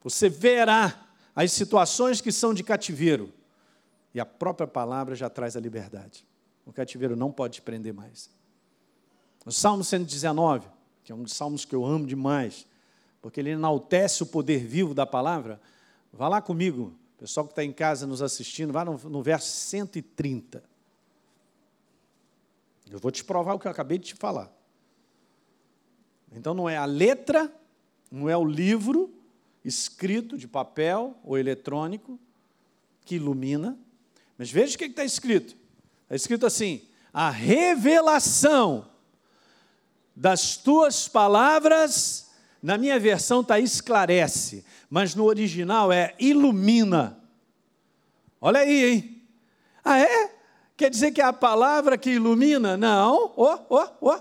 [0.03, 3.33] Você verá as situações que são de cativeiro.
[4.14, 6.27] E a própria palavra já traz a liberdade.
[6.65, 8.31] O cativeiro não pode te prender mais.
[9.44, 10.69] O Salmo 119,
[11.02, 12.67] que é um dos salmos que eu amo demais,
[13.21, 15.60] porque ele enaltece o poder vivo da palavra.
[16.12, 16.94] Vá lá comigo,
[17.25, 20.62] pessoal que está em casa nos assistindo, vá no, no verso 130.
[22.90, 24.52] Eu vou te provar o que eu acabei de te falar.
[26.31, 27.50] Então não é a letra,
[28.10, 29.10] não é o livro
[29.64, 32.20] escrito de papel ou eletrônico
[33.06, 33.79] que ilumina,
[34.37, 35.56] mas veja o que está escrito.
[36.02, 38.87] Está escrito assim: a revelação
[40.14, 42.23] das tuas palavras
[42.65, 47.23] Na minha versão está esclarece, mas no original é ilumina.
[48.40, 49.23] Olha aí, hein?
[49.85, 50.35] Ah, é?
[50.75, 52.75] Quer dizer que é a palavra que ilumina?
[52.75, 53.35] Não.
[53.37, 54.21] Ó, ó, ó.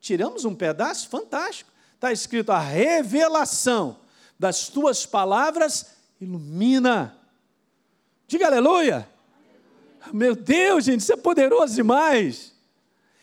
[0.00, 1.70] Tiramos um pedaço fantástico.
[1.94, 3.98] Está escrito a revelação
[4.38, 7.14] das tuas palavras ilumina.
[8.26, 9.06] Diga aleluia.
[10.10, 12.54] Meu Deus, gente, isso é poderoso demais.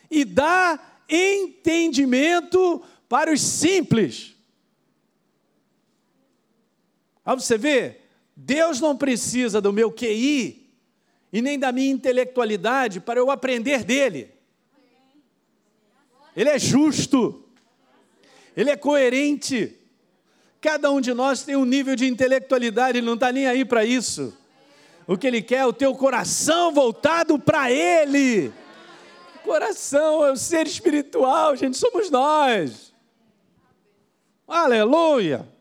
[0.08, 4.32] E dá entendimento para os simples.
[7.24, 7.98] Aí você vê,
[8.36, 10.70] Deus não precisa do meu QI
[11.32, 14.30] e nem da minha intelectualidade para eu aprender dele.
[16.36, 17.44] Ele é justo,
[18.56, 19.78] ele é coerente.
[20.60, 23.84] Cada um de nós tem um nível de intelectualidade, ele não está nem aí para
[23.84, 24.36] isso.
[25.06, 28.52] O que ele quer é o teu coração voltado para ele.
[29.44, 32.92] Coração é o ser espiritual, gente, somos nós.
[34.46, 35.51] Aleluia.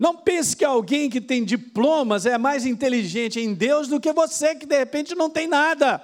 [0.00, 4.54] Não pense que alguém que tem diplomas é mais inteligente em Deus do que você
[4.54, 6.02] que de repente não tem nada.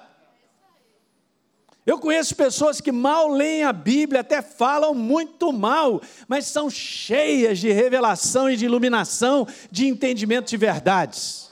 [1.87, 7.59] Eu conheço pessoas que mal leem a Bíblia, até falam muito mal, mas são cheias
[7.59, 11.51] de revelação e de iluminação, de entendimento de verdades.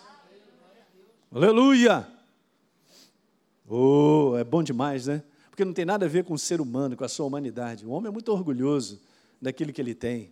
[1.34, 2.06] Aleluia!
[3.66, 5.22] Oh, é bom demais, né?
[5.48, 7.86] Porque não tem nada a ver com o ser humano, com a sua humanidade.
[7.86, 9.00] O homem é muito orgulhoso
[9.40, 10.30] daquilo que ele tem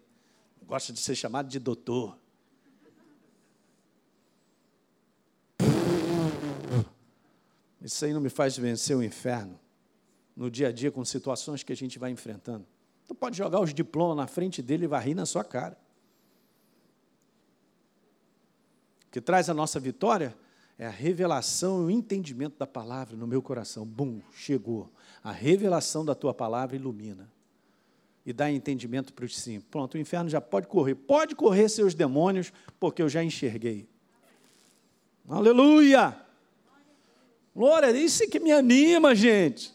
[0.72, 2.16] gosta de ser chamado de doutor.
[7.82, 9.60] Isso aí não me faz vencer o inferno
[10.34, 12.66] no dia a dia com situações que a gente vai enfrentando.
[13.06, 15.76] Tu pode jogar os diplomas na frente dele e vai rir na sua cara.
[19.08, 20.34] O que traz a nossa vitória
[20.78, 23.84] é a revelação e o entendimento da palavra no meu coração.
[23.84, 24.90] Bum, chegou.
[25.22, 27.30] A revelação da tua palavra ilumina
[28.24, 29.66] e dá entendimento para os simples.
[29.70, 30.94] Pronto, o inferno já pode correr.
[30.94, 33.88] Pode correr seus demônios, porque eu já enxerguei.
[35.28, 36.16] Aleluia!
[37.54, 39.72] Glória, isso que me anima, gente.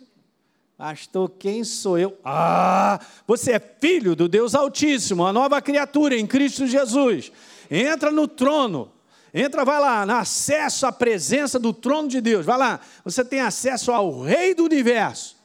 [0.77, 2.17] Pastor, quem sou eu?
[2.23, 7.31] Ah, você é filho do Deus Altíssimo, a nova criatura em Cristo Jesus.
[7.69, 8.91] Entra no trono.
[9.33, 12.45] Entra, vai lá, no acesso à presença do trono de Deus.
[12.45, 15.36] Vai lá, você tem acesso ao Rei do universo.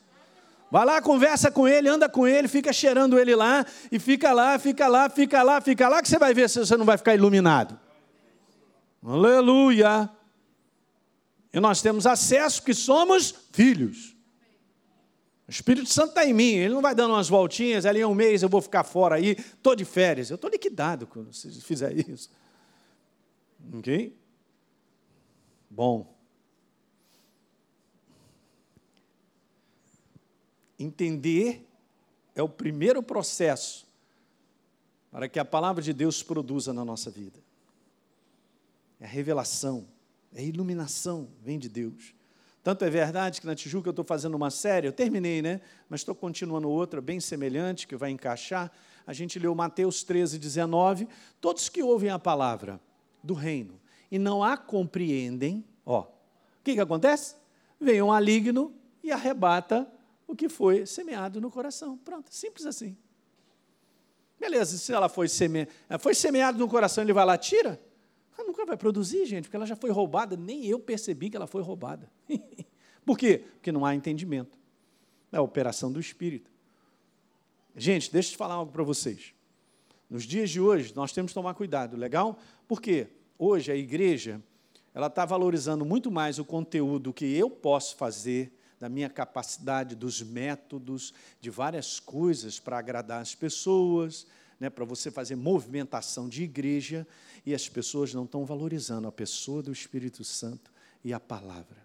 [0.73, 4.59] Vai lá, conversa com ele, anda com ele, fica cheirando ele lá, e fica lá,
[4.59, 7.15] fica lá, fica lá, fica lá, que você vai ver se você não vai ficar
[7.15, 7.79] iluminado.
[9.05, 10.09] Aleluia!
[11.53, 14.17] E nós temos acesso que somos filhos.
[15.47, 18.15] O Espírito Santo está em mim, ele não vai dando umas voltinhas, ali em um
[18.15, 20.31] mês eu vou ficar fora aí, estou de férias.
[20.31, 22.31] Eu estou liquidado você fizer isso.
[23.75, 24.19] Ok?
[25.69, 26.12] Bom.
[30.83, 31.69] Entender
[32.35, 33.87] é o primeiro processo
[35.11, 37.39] para que a palavra de Deus produza na nossa vida.
[38.99, 39.87] É a revelação,
[40.35, 42.15] é a iluminação, vem de Deus.
[42.65, 45.61] Tanto é verdade que na Tijuca eu estou fazendo uma série, eu terminei, né?
[45.89, 48.73] Mas estou continuando outra bem semelhante, que vai encaixar.
[49.07, 51.09] A gente leu Mateus 13, 19.
[51.41, 52.81] Todos que ouvem a palavra
[53.23, 53.81] do reino
[54.11, 56.09] e não a compreendem, ó, o
[56.65, 57.37] que, que acontece?
[57.81, 58.73] Vem um maligno
[59.03, 59.91] e arrebata
[60.33, 61.99] o que foi semeado no coração.
[61.99, 62.97] Pronto, simples assim.
[64.41, 65.69] Beleza, se ela foi, seme...
[66.01, 67.81] foi semeado no coração, ele vai lá, tira.
[68.37, 71.47] Ela nunca vai produzir, gente, porque ela já foi roubada, nem eu percebi que ela
[71.47, 72.11] foi roubada.
[73.05, 73.45] Por quê?
[73.55, 74.59] Porque não há entendimento.
[75.31, 76.51] É a operação do Espírito.
[77.77, 79.35] Gente, deixa eu te falar algo para vocês.
[80.09, 82.39] Nos dias de hoje, nós temos que tomar cuidado, legal?
[82.67, 83.09] Porque
[83.39, 84.43] hoje a igreja
[84.95, 88.53] ela está valorizando muito mais o conteúdo que eu posso fazer
[88.83, 94.27] da minha capacidade, dos métodos, de várias coisas para agradar as pessoas,
[94.59, 97.07] né, para você fazer movimentação de igreja,
[97.47, 100.73] e as pessoas não estão valorizando a pessoa do Espírito Santo
[101.05, 101.77] e a palavra.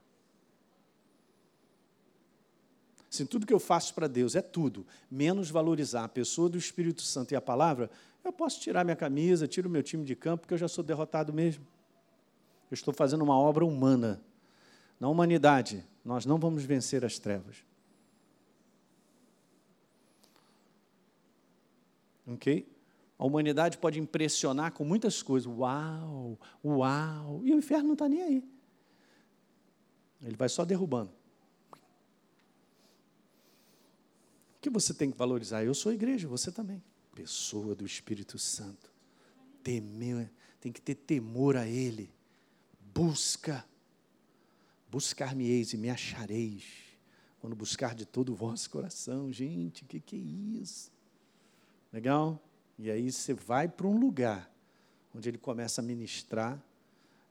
[3.12, 7.04] Se tudo que eu faço para Deus é tudo, menos valorizar a pessoa do Espírito
[7.04, 7.92] Santo e a palavra,
[8.26, 10.84] eu posso tirar minha camisa, tiro o meu time de campo, porque eu já sou
[10.84, 11.64] derrotado mesmo.
[12.72, 14.20] Eu estou fazendo uma obra humana.
[15.00, 17.58] Na humanidade, nós não vamos vencer as trevas.
[22.26, 22.68] Ok?
[23.18, 25.52] A humanidade pode impressionar com muitas coisas.
[25.52, 27.42] Uau, uau.
[27.44, 28.44] E o inferno não está nem aí.
[30.22, 31.12] Ele vai só derrubando.
[34.58, 35.64] O que você tem que valorizar?
[35.64, 36.84] Eu sou igreja, você também.
[37.16, 38.92] Pessoa do Espírito Santo.
[39.64, 42.12] Temer, tem que ter temor a Ele.
[42.94, 43.66] Busca
[44.98, 46.64] Buscar-me-eis e me achareis,
[47.40, 49.32] quando buscar de todo o vosso coração.
[49.32, 50.92] Gente, o que, que é isso?
[51.94, 52.42] Legal?
[52.80, 54.52] E aí você vai para um lugar
[55.14, 56.60] onde ele começa a ministrar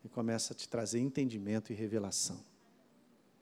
[0.04, 2.38] e começa a te trazer entendimento e revelação.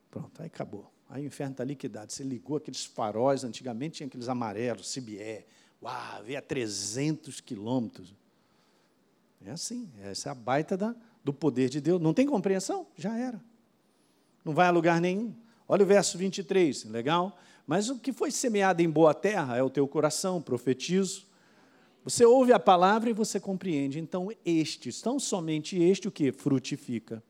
[0.09, 0.91] Pronto, aí acabou.
[1.07, 2.11] Aí o inferno está liquidado.
[2.11, 5.45] Você ligou aqueles faróis, antigamente tinha aqueles amarelos, CBE.
[5.83, 8.15] Uau, veio a 300 quilômetros.
[9.45, 12.01] É assim, essa é a baita da, do poder de Deus.
[12.01, 12.87] Não tem compreensão?
[12.97, 13.39] Já era.
[14.45, 15.33] Não vai a lugar nenhum.
[15.67, 17.37] Olha o verso 23, legal?
[17.65, 21.25] Mas o que foi semeado em boa terra é o teu coração, profetizo.
[22.03, 23.99] Você ouve a palavra e você compreende.
[23.99, 26.31] Então, este, tão somente este, o que?
[26.31, 27.23] Frutifica.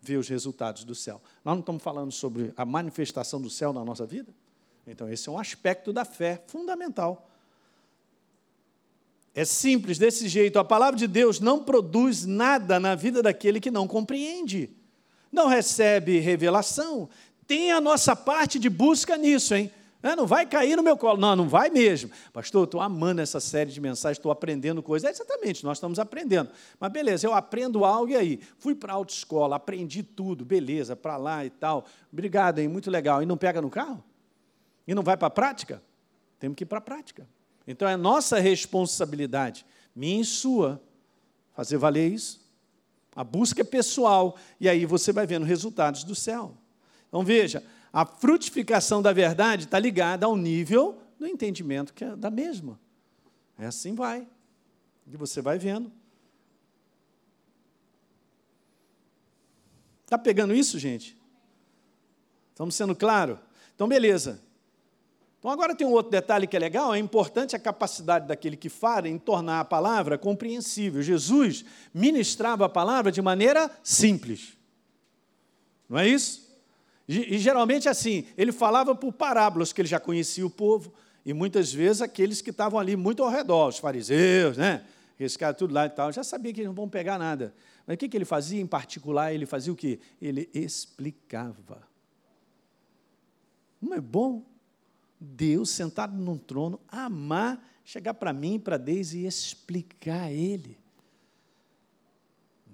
[0.00, 1.20] Vê os resultados do céu.
[1.44, 4.32] Nós não estamos falando sobre a manifestação do céu na nossa vida?
[4.86, 7.28] Então, esse é um aspecto da fé fundamental.
[9.34, 10.60] É simples desse jeito.
[10.60, 14.70] A palavra de Deus não produz nada na vida daquele que não compreende,
[15.32, 17.08] não recebe revelação.
[17.46, 19.70] Tem a nossa parte de busca nisso, hein?
[20.02, 21.18] É, não vai cair no meu colo.
[21.18, 22.10] Não, não vai mesmo.
[22.32, 25.08] Pastor, estou amando essa série de mensagens, estou aprendendo coisas.
[25.08, 26.50] É, exatamente, nós estamos aprendendo.
[26.78, 28.40] Mas beleza, eu aprendo algo e aí?
[28.58, 31.84] Fui para a autoescola, aprendi tudo, beleza, para lá e tal.
[32.12, 32.68] Obrigado, hein?
[32.68, 33.22] Muito legal.
[33.22, 34.02] E não pega no carro?
[34.86, 35.82] E não vai para a prática?
[36.38, 37.28] Temos que ir para a prática.
[37.66, 40.80] Então é nossa responsabilidade, minha e sua,
[41.54, 42.40] fazer valer isso.
[43.18, 46.56] A busca é pessoal, e aí você vai vendo resultados do céu.
[47.08, 52.30] Então veja, a frutificação da verdade está ligada ao nível do entendimento que é da
[52.30, 52.78] mesma.
[53.58, 54.24] É assim vai.
[55.04, 55.90] E você vai vendo.
[60.04, 61.20] Está pegando isso, gente?
[62.50, 63.40] Estamos sendo claros?
[63.74, 64.40] Então, beleza.
[65.38, 68.68] Então, agora tem um outro detalhe que é legal: é importante a capacidade daquele que
[68.68, 71.00] fala em tornar a palavra compreensível.
[71.00, 71.64] Jesus
[71.94, 74.56] ministrava a palavra de maneira simples.
[75.88, 76.48] Não é isso?
[77.08, 80.92] E, geralmente assim, ele falava por parábolas, que ele já conhecia o povo,
[81.24, 84.84] e muitas vezes aqueles que estavam ali muito ao redor, os fariseus, né?
[85.18, 87.54] Esse cara tudo lá e tal, já sabia que eles não vão pegar nada.
[87.86, 89.32] Mas o que, que ele fazia em particular?
[89.32, 89.98] Ele fazia o quê?
[90.20, 91.88] Ele explicava.
[93.80, 94.44] Não é bom
[95.20, 100.78] Deus sentado num trono, amar, chegar para mim para Deus e explicar a Ele.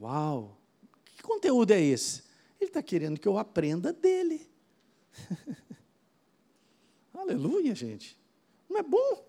[0.01, 0.59] Uau!
[1.05, 2.22] Que conteúdo é esse?
[2.61, 4.49] Ele está querendo que eu aprenda dele.
[7.14, 8.18] Aleluia, gente.
[8.68, 9.24] Não é bom?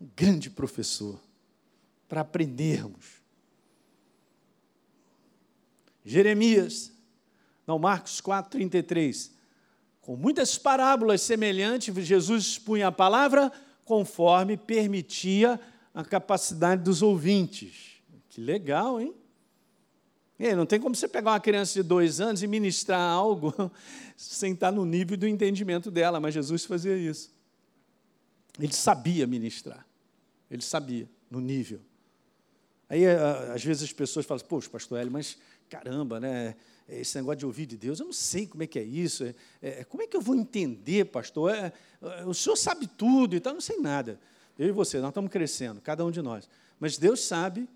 [0.00, 1.20] Um grande professor
[2.08, 3.22] para aprendermos.
[6.04, 6.92] Jeremias,
[7.66, 9.37] não, Marcos 4, 33.
[10.08, 13.52] Com muitas parábolas semelhantes, Jesus expunha a palavra
[13.84, 15.60] conforme permitia
[15.92, 18.00] a capacidade dos ouvintes.
[18.30, 19.14] Que legal, hein?
[20.56, 23.52] Não tem como você pegar uma criança de dois anos e ministrar algo
[24.16, 27.30] sem estar no nível do entendimento dela, mas Jesus fazia isso.
[28.58, 29.86] Ele sabia ministrar,
[30.50, 31.82] ele sabia, no nível.
[32.88, 33.04] Aí,
[33.54, 35.36] às vezes, as pessoas falam, poxa, pastor Hélio, mas
[35.68, 36.54] caramba, né?
[36.88, 39.24] Esse negócio de ouvir de Deus, eu não sei como é que é isso.
[39.24, 41.54] É, é, como é que eu vou entender, pastor?
[41.54, 44.18] É, é o senhor sabe tudo e tal, eu não sei nada.
[44.58, 46.48] Eu e você, nós estamos crescendo, cada um de nós.
[46.80, 47.68] Mas Deus sabe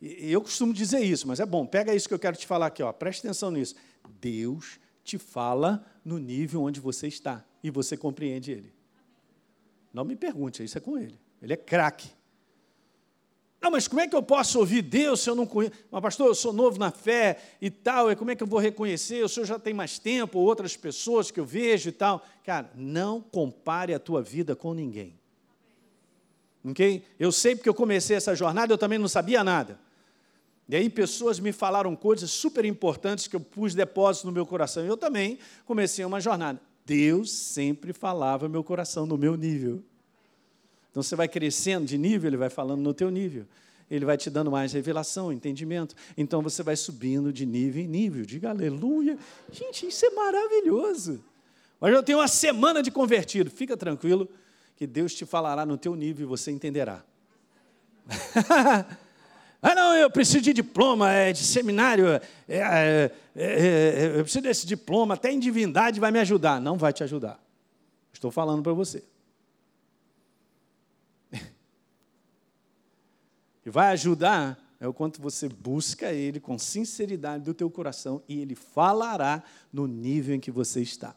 [0.00, 2.66] e eu costumo dizer isso, mas é bom, pega isso que eu quero te falar
[2.66, 3.74] aqui, ó, preste atenção nisso.
[4.18, 8.72] Deus te fala no nível onde você está e você compreende Ele.
[9.92, 11.18] Não me pergunte, isso é com Ele.
[11.42, 12.08] Ele é craque.
[13.60, 15.74] Não, mas como é que eu posso ouvir Deus se eu não conheço?
[15.90, 18.58] Mas, pastor, eu sou novo na fé e tal, e como é que eu vou
[18.58, 19.22] reconhecer?
[19.22, 22.24] O senhor já tem mais tempo, ou outras pessoas que eu vejo e tal.
[22.42, 25.14] Cara, não compare a tua vida com ninguém.
[26.64, 27.04] Ok?
[27.18, 29.78] Eu sei porque eu comecei essa jornada, eu também não sabia nada.
[30.66, 34.84] E aí pessoas me falaram coisas super importantes que eu pus depósito no meu coração.
[34.84, 36.60] Eu também comecei uma jornada.
[36.86, 39.82] Deus sempre falava meu coração no meu nível.
[40.90, 43.46] Então você vai crescendo de nível, ele vai falando no teu nível.
[43.90, 45.96] Ele vai te dando mais revelação, entendimento.
[46.16, 48.24] Então você vai subindo de nível em nível.
[48.24, 49.18] Diga aleluia.
[49.50, 51.20] Gente, isso é maravilhoso.
[51.80, 53.50] Mas eu tenho uma semana de convertido.
[53.50, 54.28] Fica tranquilo
[54.76, 57.02] que Deus te falará no teu nível e você entenderá.
[59.62, 64.40] Ah, não, eu preciso de diploma, é, de seminário, é, é, é, é, eu preciso
[64.40, 66.58] desse diploma, até em divindade vai me ajudar.
[66.58, 67.38] Não vai te ajudar.
[68.10, 69.04] Estou falando para você.
[73.64, 78.40] E vai ajudar é o quanto você busca Ele com sinceridade do teu coração e
[78.40, 81.14] Ele falará no nível em que você está.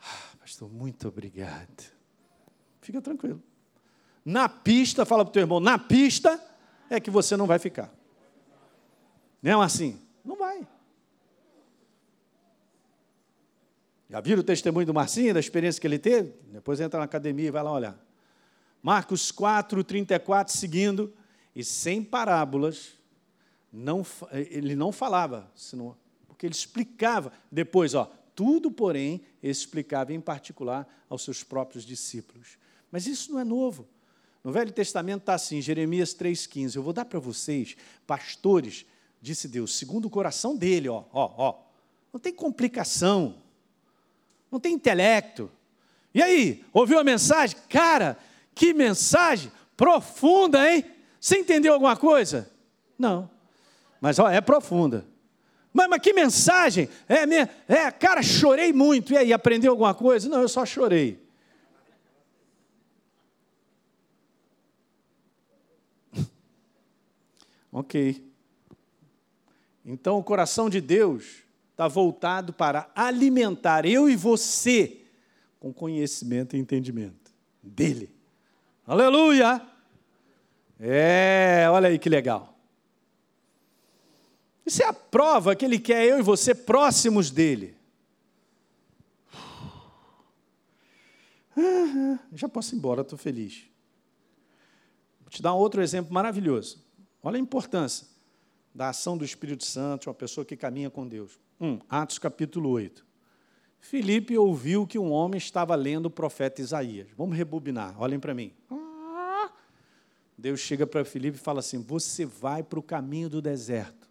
[0.00, 1.92] Ah, pastor, muito obrigado.
[2.80, 3.42] Fica tranquilo.
[4.24, 6.42] Na pista, fala para o teu irmão, na pista
[6.88, 7.92] é que você não vai ficar.
[9.42, 10.00] Não é assim?
[10.24, 10.66] Não vai.
[14.08, 16.34] Já viram o testemunho do Marcinho, da experiência que ele teve?
[16.48, 18.09] Depois entra na academia e vai lá olhar.
[18.82, 21.12] Marcos 4, 34, seguindo,
[21.54, 22.94] e sem parábolas,
[23.72, 27.32] não, ele não falava, senão, porque ele explicava.
[27.50, 32.58] Depois, ó, tudo, porém, explicava em particular aos seus próprios discípulos.
[32.90, 33.86] Mas isso não é novo.
[34.42, 36.76] No Velho Testamento está assim, Jeremias 3,15.
[36.76, 37.76] Eu vou dar para vocês,
[38.06, 38.86] pastores,
[39.20, 41.58] disse Deus, segundo o coração dele, ó, ó, ó.
[42.12, 43.36] Não tem complicação,
[44.50, 45.50] não tem intelecto.
[46.12, 47.56] E aí, ouviu a mensagem?
[47.68, 48.18] Cara,
[48.54, 50.84] que mensagem profunda, hein?
[51.20, 52.50] Você entendeu alguma coisa?
[52.98, 53.30] Não.
[54.00, 55.06] Mas ó, é profunda.
[55.72, 56.88] Mas, mas que mensagem!
[57.08, 59.12] É, minha, é, cara, chorei muito.
[59.12, 60.28] E aí, aprendeu alguma coisa?
[60.28, 61.18] Não, eu só chorei.
[67.70, 68.28] ok.
[69.84, 75.00] Então, o coração de Deus está voltado para alimentar eu e você
[75.58, 77.32] com conhecimento e entendimento
[77.62, 78.19] dele.
[78.86, 79.60] Aleluia!
[80.78, 82.58] É, olha aí que legal.
[84.64, 87.76] Isso é a prova que ele quer eu e você próximos dele.
[92.32, 93.64] Já posso ir embora, estou feliz.
[95.20, 96.82] Vou te dar um outro exemplo maravilhoso.
[97.22, 98.06] Olha a importância
[98.74, 101.38] da ação do Espírito Santo, uma pessoa que caminha com Deus.
[101.60, 103.09] Um, Atos capítulo 8.
[103.80, 107.08] Filipe ouviu que um homem estava lendo o profeta Isaías.
[107.16, 108.52] Vamos rebobinar, olhem para mim.
[110.36, 114.08] Deus chega para Filipe e fala assim: Você vai para o caminho do deserto.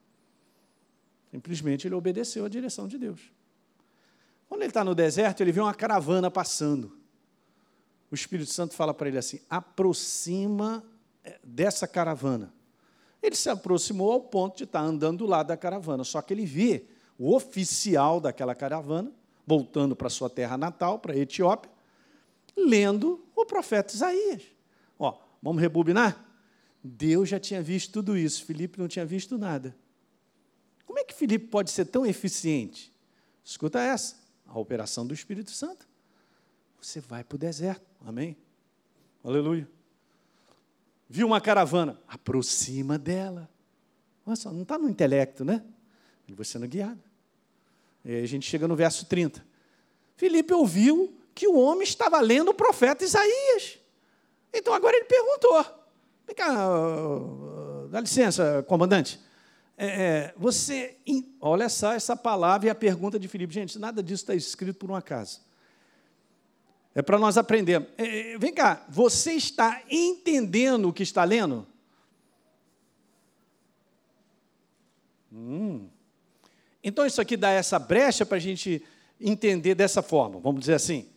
[1.32, 3.32] Simplesmente ele obedeceu à direção de Deus.
[4.48, 6.98] Quando ele está no deserto, ele vê uma caravana passando.
[8.12, 10.84] O Espírito Santo fala para ele assim: aproxima
[11.24, 12.54] eh, dessa caravana.
[13.22, 16.46] Ele se aproximou ao ponto de estar andando do lado da caravana, só que ele
[16.46, 16.86] vê
[17.18, 19.12] o oficial daquela caravana,
[19.50, 21.72] voltando para sua terra natal, para a Etiópia,
[22.56, 24.44] lendo o profeta Isaías.
[25.00, 26.24] Ó, vamos rebobinar?
[26.84, 29.76] Deus já tinha visto tudo isso, Filipe não tinha visto nada.
[30.86, 32.94] Como é que Filipe pode ser tão eficiente?
[33.44, 35.88] Escuta essa, a operação do Espírito Santo.
[36.80, 38.38] Você vai para o deserto, amém?
[39.24, 39.68] Aleluia
[41.10, 43.50] viu uma caravana, aproxima dela.
[44.26, 45.66] Nossa, não está no intelecto, né?
[46.28, 47.02] Ele vai sendo guiado.
[48.04, 49.46] E a gente chega no verso 30.
[50.16, 53.80] Filipe ouviu que o homem estava lendo o profeta Isaías.
[54.54, 55.66] Então agora ele perguntou:
[56.26, 56.54] Vem cá,
[57.90, 59.20] dá licença, comandante.
[59.78, 60.98] É, é, você.
[61.40, 63.54] Olha só essa palavra e a pergunta de Filipe.
[63.54, 65.42] Gente, nada disso está escrito por um acaso.
[66.94, 67.88] É para nós aprendermos.
[67.98, 71.66] É, é, vem cá, você está entendendo o que está lendo?
[75.32, 75.88] Hum.
[76.84, 78.84] Então isso aqui dá essa brecha para a gente
[79.20, 81.08] entender dessa forma, vamos dizer assim.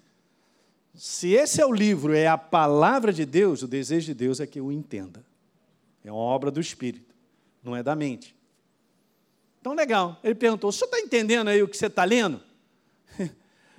[0.95, 4.47] Se esse é o livro, é a palavra de Deus, o desejo de Deus é
[4.47, 5.25] que eu entenda.
[6.05, 7.15] É uma obra do Espírito,
[7.63, 8.37] não é da mente.
[9.61, 10.19] Então, legal.
[10.23, 12.43] Ele perguntou: o senhor está entendendo aí o que você está lendo?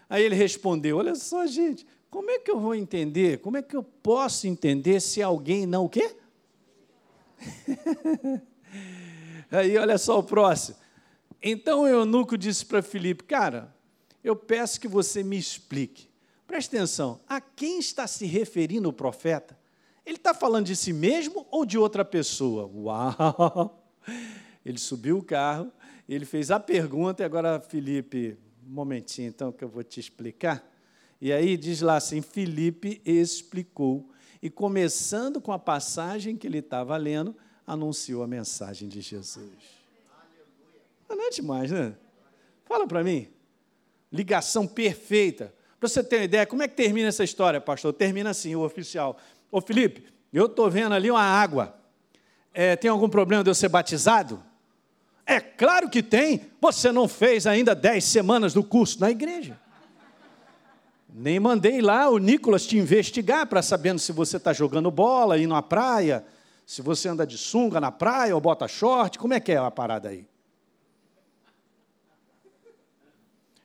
[0.09, 3.39] Aí ele respondeu: Olha só, gente, como é que eu vou entender?
[3.39, 6.15] Como é que eu posso entender se alguém não o quê?
[9.51, 10.77] Aí olha só o próximo.
[11.43, 13.75] Então o eunuco disse para Filipe: Cara,
[14.23, 16.07] eu peço que você me explique.
[16.47, 19.59] Preste atenção, a quem está se referindo o profeta?
[20.05, 22.69] Ele está falando de si mesmo ou de outra pessoa?
[22.73, 23.85] Uau!
[24.65, 25.69] Ele subiu o carro,
[26.07, 30.65] ele fez a pergunta e agora Felipe um momentinho então que eu vou te explicar.
[31.19, 34.09] E aí diz lá assim: Filipe explicou,
[34.41, 37.35] e começando com a passagem que ele estava lendo,
[37.67, 39.82] anunciou a mensagem de Jesus.
[41.09, 41.93] Não é demais, né?
[42.65, 43.27] Fala para mim.
[44.11, 45.53] Ligação perfeita.
[45.79, 47.93] Para você ter uma ideia, como é que termina essa história, pastor?
[47.93, 49.17] Termina assim, o oficial.
[49.51, 51.75] Ô Felipe, eu estou vendo ali uma água.
[52.53, 54.41] É, tem algum problema de eu ser batizado?
[55.25, 56.41] É claro que tem.
[56.61, 59.59] Você não fez ainda dez semanas do curso na igreja.
[61.13, 65.53] Nem mandei lá o Nicolas te investigar para sabendo se você está jogando bola, indo
[65.53, 66.25] à praia,
[66.65, 69.69] se você anda de sunga na praia ou bota short, como é que é a
[69.69, 70.25] parada aí?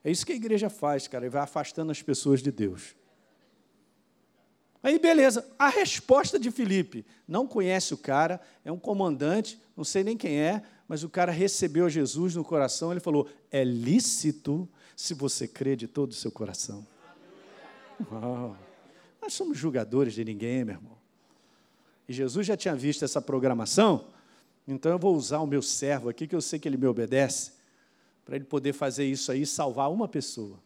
[0.09, 2.97] É isso que a igreja faz, cara, e vai afastando as pessoas de Deus.
[4.83, 10.03] Aí, beleza, a resposta de Filipe: não conhece o cara, é um comandante, não sei
[10.03, 15.13] nem quem é, mas o cara recebeu Jesus no coração, ele falou: é lícito se
[15.13, 16.87] você crê de todo o seu coração.
[18.11, 18.57] Uau.
[19.21, 20.97] Nós somos julgadores de ninguém, meu irmão.
[22.09, 24.07] E Jesus já tinha visto essa programação,
[24.67, 27.58] então eu vou usar o meu servo aqui, que eu sei que ele me obedece,
[28.29, 30.59] para ele poder fazer isso aí e salvar uma pessoa.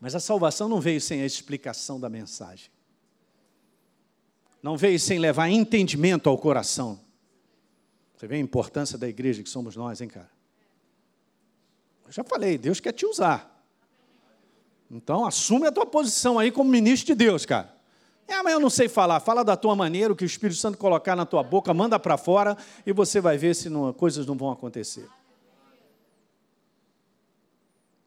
[0.00, 2.70] Mas a salvação não veio sem a explicação da mensagem.
[4.62, 6.98] Não veio sem levar entendimento ao coração.
[8.16, 10.30] Você vê a importância da igreja que somos nós, hein, cara?
[12.06, 13.54] Eu já falei, Deus quer te usar.
[14.90, 17.76] Então, assume a tua posição aí como ministro de Deus, cara.
[18.26, 19.20] É, mas eu não sei falar.
[19.20, 22.16] Fala da tua maneira, o que o Espírito Santo colocar na tua boca, manda para
[22.16, 22.56] fora
[22.86, 25.06] e você vai ver se não, coisas não vão acontecer.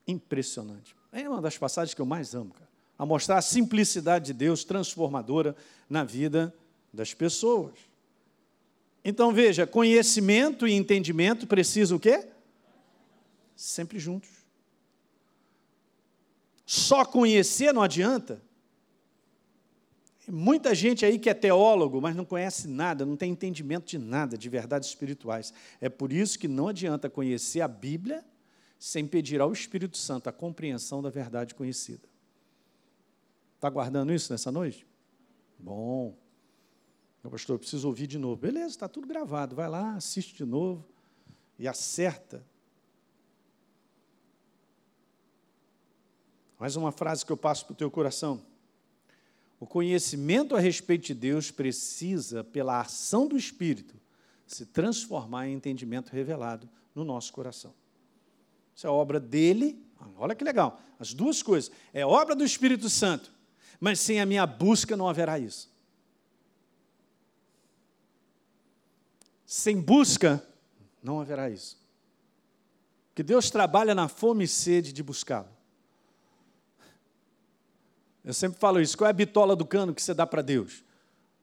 [0.09, 0.95] Impressionante.
[1.11, 2.67] É uma das passagens que eu mais amo, cara.
[2.97, 5.55] A mostrar a simplicidade de Deus transformadora
[5.89, 6.53] na vida
[6.91, 7.75] das pessoas.
[9.05, 12.27] Então veja, conhecimento e entendimento precisam o quê?
[13.55, 14.29] Sempre juntos.
[16.65, 18.41] Só conhecer não adianta.
[20.27, 24.37] Muita gente aí que é teólogo, mas não conhece nada, não tem entendimento de nada,
[24.37, 25.53] de verdades espirituais.
[25.79, 28.23] É por isso que não adianta conhecer a Bíblia
[28.79, 32.07] sem pedir ao Espírito Santo a compreensão da verdade conhecida.
[33.55, 34.87] Está guardando isso nessa noite?
[35.59, 36.17] Bom.
[37.21, 38.37] Meu pastor, eu preciso ouvir de novo.
[38.37, 39.53] Beleza, está tudo gravado.
[39.53, 40.87] Vai lá, assiste de novo
[41.59, 42.41] e acerta.
[46.57, 48.41] Mais uma frase que eu passo para o teu coração.
[49.59, 53.99] O conhecimento a respeito de Deus precisa, pela ação do Espírito,
[54.47, 57.73] se transformar em entendimento revelado no nosso coração.
[58.79, 59.85] Isso é obra dele.
[60.15, 60.79] Olha que legal.
[60.97, 61.69] As duas coisas.
[61.93, 63.29] É obra do Espírito Santo.
[63.77, 65.69] Mas sem a minha busca não haverá isso.
[69.45, 70.41] Sem busca
[71.03, 71.77] não haverá isso.
[73.13, 75.49] Que Deus trabalha na fome e sede de buscá-lo.
[78.23, 78.97] Eu sempre falo isso.
[78.97, 80.85] Qual é a bitola do cano que você dá para Deus?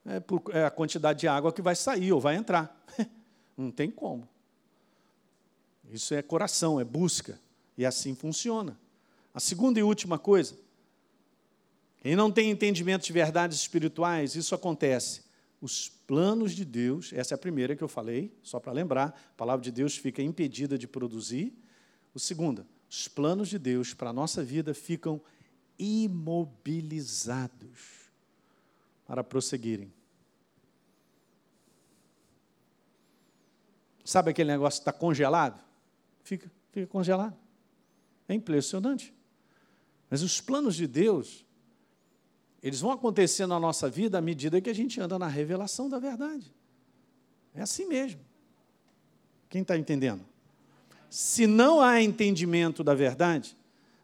[0.07, 0.23] É,
[0.59, 2.83] é a quantidade de água que vai sair ou vai entrar.
[3.55, 4.27] Não tem como.
[5.91, 7.39] Isso é coração, é busca.
[7.77, 8.79] E assim funciona.
[9.33, 10.59] A segunda e última coisa.
[11.99, 15.25] Quem não tem entendimento de verdades espirituais, isso acontece.
[15.61, 19.35] Os planos de Deus, essa é a primeira que eu falei, só para lembrar, a
[19.37, 21.53] palavra de Deus fica impedida de produzir.
[22.15, 25.21] O segundo, os planos de Deus para a nossa vida ficam
[25.79, 28.07] imobilizados
[29.07, 29.93] para prosseguirem.
[34.05, 35.66] Sabe aquele negócio que está congelado?
[36.27, 37.37] Fica, fica congelado.
[38.29, 39.15] É impressionante.
[40.11, 41.47] Mas os planos de Deus,
[42.63, 45.99] eles vão acontecer na nossa vida à medida que a gente anda na revelação da
[45.99, 46.53] verdade.
[47.55, 48.21] É assim mesmo.
[49.49, 50.25] Quem está entendendo?
[51.09, 53.57] Se não há entendimento da verdade,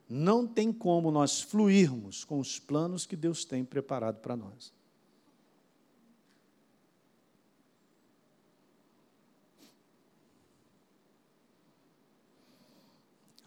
[0.08, 4.72] não tem como nós fluirmos com os planos que Deus tem preparado para nós.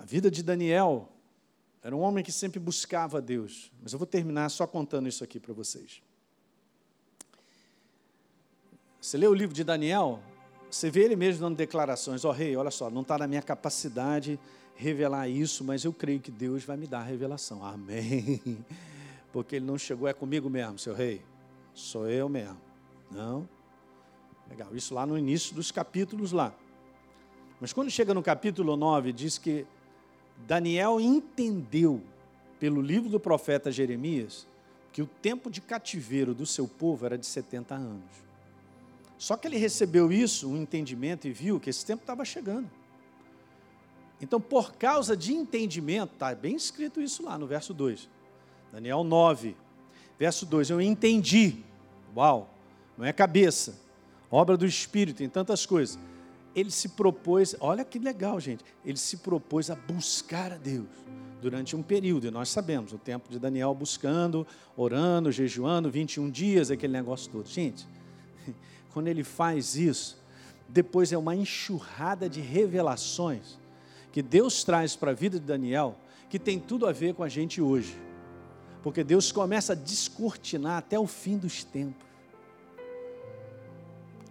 [0.06, 1.10] A vida de Daniel
[1.82, 3.72] era um homem que sempre buscava Deus.
[3.82, 6.00] Mas eu vou terminar só contando isso aqui para vocês.
[9.02, 10.22] Você lê o livro de Daniel,
[10.70, 13.42] você vê ele mesmo dando declarações: Ó oh, rei, olha só, não está na minha
[13.42, 14.40] capacidade
[14.76, 17.66] revelar isso, mas eu creio que Deus vai me dar a revelação.
[17.66, 18.40] Amém.
[19.34, 21.24] Porque ele não chegou, é comigo mesmo, seu rei.
[21.74, 22.62] Sou eu mesmo.
[23.10, 23.50] Não?
[24.48, 26.54] Legal, isso lá no início dos capítulos lá.
[27.60, 29.66] Mas quando chega no capítulo 9, diz que
[30.48, 32.02] Daniel entendeu,
[32.60, 34.48] pelo livro do profeta Jeremias,
[34.92, 38.26] que o tempo de cativeiro do seu povo era de 70 anos.
[39.18, 42.70] Só que ele recebeu isso, um entendimento, e viu que esse tempo estava chegando.
[44.22, 48.10] Então, por causa de entendimento, está bem escrito isso lá no verso 2.
[48.72, 49.56] Daniel 9,
[50.18, 50.70] verso 2.
[50.70, 51.58] Eu entendi.
[52.16, 52.50] Uau,
[52.98, 53.78] não é cabeça.
[54.32, 56.00] Obra do Espírito, em tantas coisas
[56.56, 60.88] ele se propôs, olha que legal, gente, ele se propôs a buscar a Deus
[61.42, 66.72] durante um período, e nós sabemos, o tempo de Daniel buscando, orando, jejuando, 21 dias,
[66.72, 67.48] aquele negócio todo.
[67.48, 67.88] Gente,
[68.94, 70.18] quando ele faz isso,
[70.68, 73.60] depois é uma enxurrada de revelações
[74.12, 75.98] que Deus traz para a vida de Daniel,
[76.30, 77.96] que tem tudo a ver com a gente hoje.
[78.82, 82.05] Porque Deus começa a descortinar até o fim dos tempos.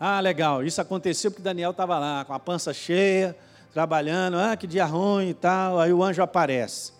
[0.07, 3.35] Ah, legal, isso aconteceu porque Daniel estava lá com a pança cheia,
[3.73, 5.81] trabalhando, ah, que dia ruim e tal.
[5.81, 6.93] Aí o anjo aparece.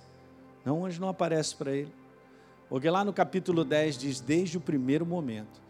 [0.65, 1.93] Não, o anjo não aparece para ele.
[2.67, 5.61] Porque lá no capítulo 10 diz: Desde o primeiro momento,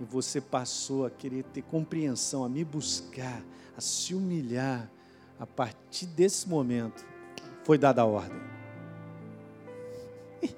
[0.00, 3.44] e você passou a querer ter compreensão, a me buscar,
[3.78, 4.90] a se humilhar.
[5.38, 7.06] A partir desse momento,
[7.62, 8.40] foi dada a ordem.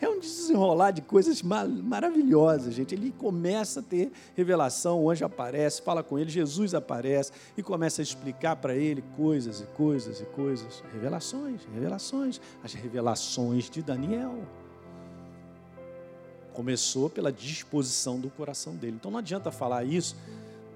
[0.00, 0.18] É um
[0.48, 2.94] desenrolar de coisas maravilhosas, gente.
[2.94, 8.00] Ele começa a ter revelação, o anjo aparece, fala com ele, Jesus aparece e começa
[8.00, 10.82] a explicar para ele coisas e coisas e coisas.
[10.92, 12.40] Revelações, revelações.
[12.64, 14.42] As revelações de Daniel.
[16.52, 18.96] Começou pela disposição do coração dele.
[18.98, 20.16] Então não adianta falar isso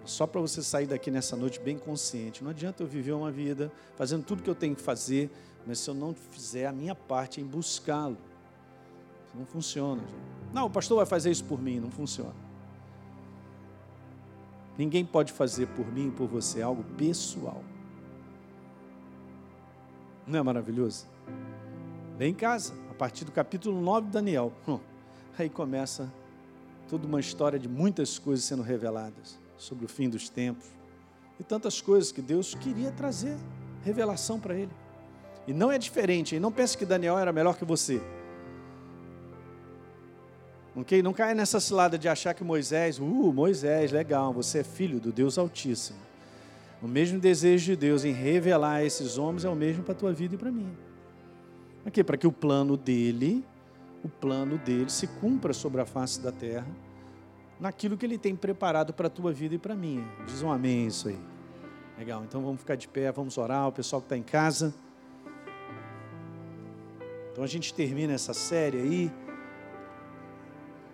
[0.05, 2.43] só para você sair daqui nessa noite bem consciente.
[2.43, 5.31] Não adianta eu viver uma vida fazendo tudo que eu tenho que fazer,
[5.67, 8.17] mas se eu não fizer a minha parte em buscá-lo,
[9.35, 10.03] não funciona.
[10.53, 12.35] Não, o pastor vai fazer isso por mim, não funciona.
[14.77, 17.63] Ninguém pode fazer por mim e por você algo pessoal.
[20.27, 21.07] Não é maravilhoso?
[22.19, 24.53] Vem em casa, a partir do capítulo 9 de Daniel.
[24.67, 24.79] Hum,
[25.39, 26.13] aí começa
[26.89, 30.67] toda uma história de muitas coisas sendo reveladas sobre o fim dos tempos
[31.39, 33.37] e tantas coisas que Deus queria trazer
[33.85, 34.71] revelação para ele.
[35.47, 38.01] E não é diferente, e não pense que Daniel era melhor que você.
[40.75, 41.03] Ok?
[41.03, 45.13] Não caia nessa cilada de achar que Moisés, uh, Moisés, legal, você é filho do
[45.13, 45.99] Deus Altíssimo.
[46.83, 50.13] O mesmo desejo de Deus em revelar esses homens é o mesmo para a tua
[50.13, 50.71] vida e para mim.
[51.85, 53.45] Aqui, para que o plano dele,
[54.03, 56.67] o plano dele se cumpra sobre a face da terra
[57.63, 60.05] naquilo que Ele tem preparado para a tua vida e para a minha.
[60.27, 61.19] Diz um amém isso aí.
[61.97, 64.75] Legal, então vamos ficar de pé, vamos orar, o pessoal que está em casa.
[67.31, 69.13] Então a gente termina essa série aí,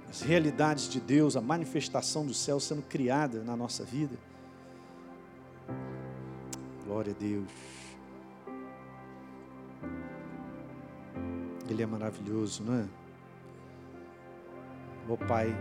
[0.09, 4.17] as realidades de Deus, a manifestação do céu sendo criada na nossa vida.
[6.87, 7.47] Glória a Deus.
[11.69, 12.85] Ele é maravilhoso, não é?
[15.07, 15.55] Ó oh, Pai,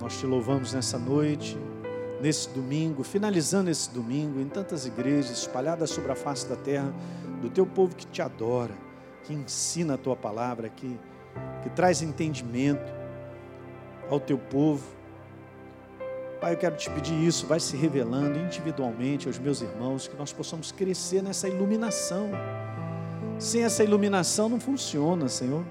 [0.00, 1.56] nós te louvamos nessa noite,
[2.20, 6.92] nesse domingo, finalizando esse domingo, em tantas igrejas espalhadas sobre a face da terra,
[7.40, 8.74] do teu povo que te adora,
[9.24, 10.98] que ensina a tua palavra, que,
[11.62, 13.03] que traz entendimento
[14.10, 14.84] ao teu povo.
[16.40, 20.32] Pai, eu quero te pedir isso, vai se revelando individualmente aos meus irmãos, que nós
[20.32, 22.30] possamos crescer nessa iluminação.
[23.38, 25.64] Sem essa iluminação não funciona, Senhor.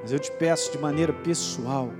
[0.00, 1.90] Mas eu te peço de maneira pessoal,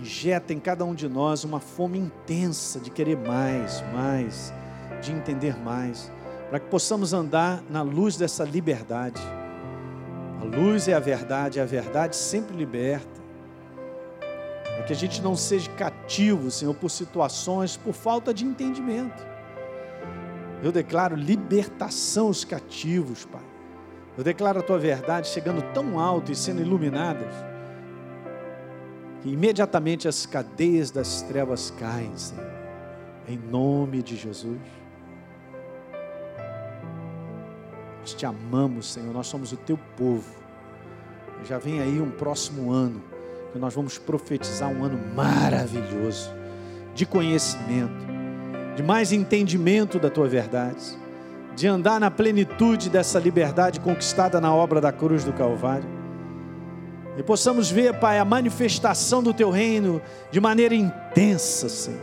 [0.00, 4.52] injeta em cada um de nós uma fome intensa de querer mais, mais,
[5.02, 6.10] de entender mais,
[6.48, 9.20] para que possamos andar na luz dessa liberdade.
[10.40, 13.19] A luz é a verdade, a verdade sempre liberta.
[14.90, 19.24] Que a gente não seja cativo, Senhor, por situações, por falta de entendimento.
[20.64, 23.40] Eu declaro libertação aos cativos, Pai.
[24.18, 27.32] Eu declaro a tua verdade chegando tão alto e sendo iluminadas,
[29.22, 32.50] que imediatamente as cadeias das trevas caem, Senhor,
[33.28, 34.58] em nome de Jesus.
[38.00, 40.34] Nós te amamos, Senhor, nós somos o teu povo.
[41.44, 43.09] Já vem aí um próximo ano,
[43.52, 46.30] que nós vamos profetizar um ano maravilhoso,
[46.94, 48.06] de conhecimento,
[48.76, 51.00] de mais entendimento da tua verdade
[51.60, 55.88] de andar na plenitude dessa liberdade conquistada na obra da cruz do Calvário.
[57.18, 62.00] E possamos ver, Pai, a manifestação do Teu reino de maneira intensa, Senhor.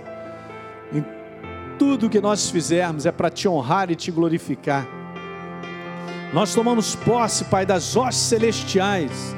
[0.93, 1.03] Em
[1.79, 4.87] tudo que nós fizermos é para Te honrar e Te glorificar.
[6.31, 9.35] Nós tomamos posse, Pai, das hostes celestiais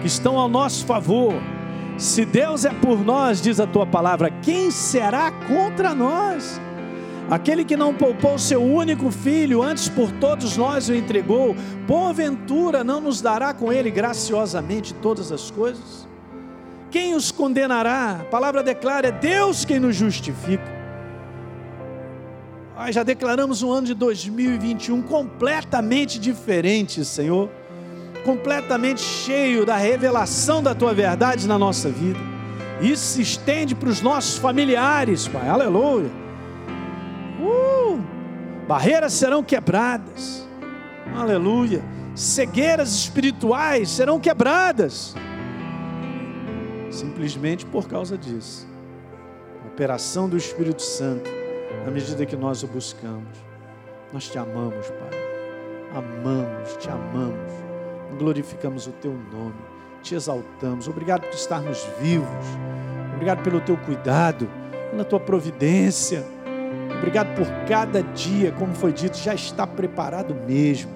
[0.00, 1.34] que estão ao nosso favor.
[1.98, 6.60] Se Deus é por nós, diz a Tua palavra, quem será contra nós?
[7.28, 13.00] Aquele que não poupou seu único filho, antes por todos nós o entregou, porventura não
[13.00, 16.06] nos dará com ele graciosamente todas as coisas?
[16.90, 18.18] Quem os condenará?
[18.20, 20.76] A palavra declara: é Deus quem nos justifica.
[22.76, 27.50] Nós já declaramos um ano de 2021 completamente diferente, Senhor,
[28.26, 32.18] completamente cheio da revelação da tua verdade na nossa vida.
[32.82, 36.10] Isso se estende para os nossos familiares, Pai, aleluia.
[38.66, 40.44] Barreiras serão quebradas,
[41.14, 41.84] aleluia,
[42.16, 45.14] cegueiras espirituais serão quebradas,
[46.90, 48.66] simplesmente por causa disso.
[49.62, 51.30] A operação do Espírito Santo,
[51.86, 53.38] à medida que nós o buscamos,
[54.12, 55.10] nós te amamos, Pai,
[55.94, 57.65] amamos, te amamos,
[58.18, 59.54] glorificamos o teu nome,
[60.02, 62.46] te exaltamos, obrigado por estarmos vivos,
[63.14, 64.48] obrigado pelo teu cuidado,
[64.90, 66.24] pela tua providência
[66.98, 70.90] Obrigado por cada dia, como foi dito, já está preparado mesmo.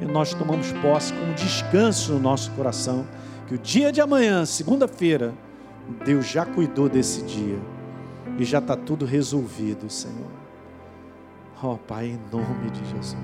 [0.00, 3.06] E nós tomamos posse com descanso no nosso coração,
[3.46, 5.34] que o dia de amanhã, segunda-feira,
[6.04, 7.58] Deus já cuidou desse dia
[8.38, 10.32] e já está tudo resolvido, Senhor.
[11.62, 13.16] Ó oh, Pai, em nome de Jesus.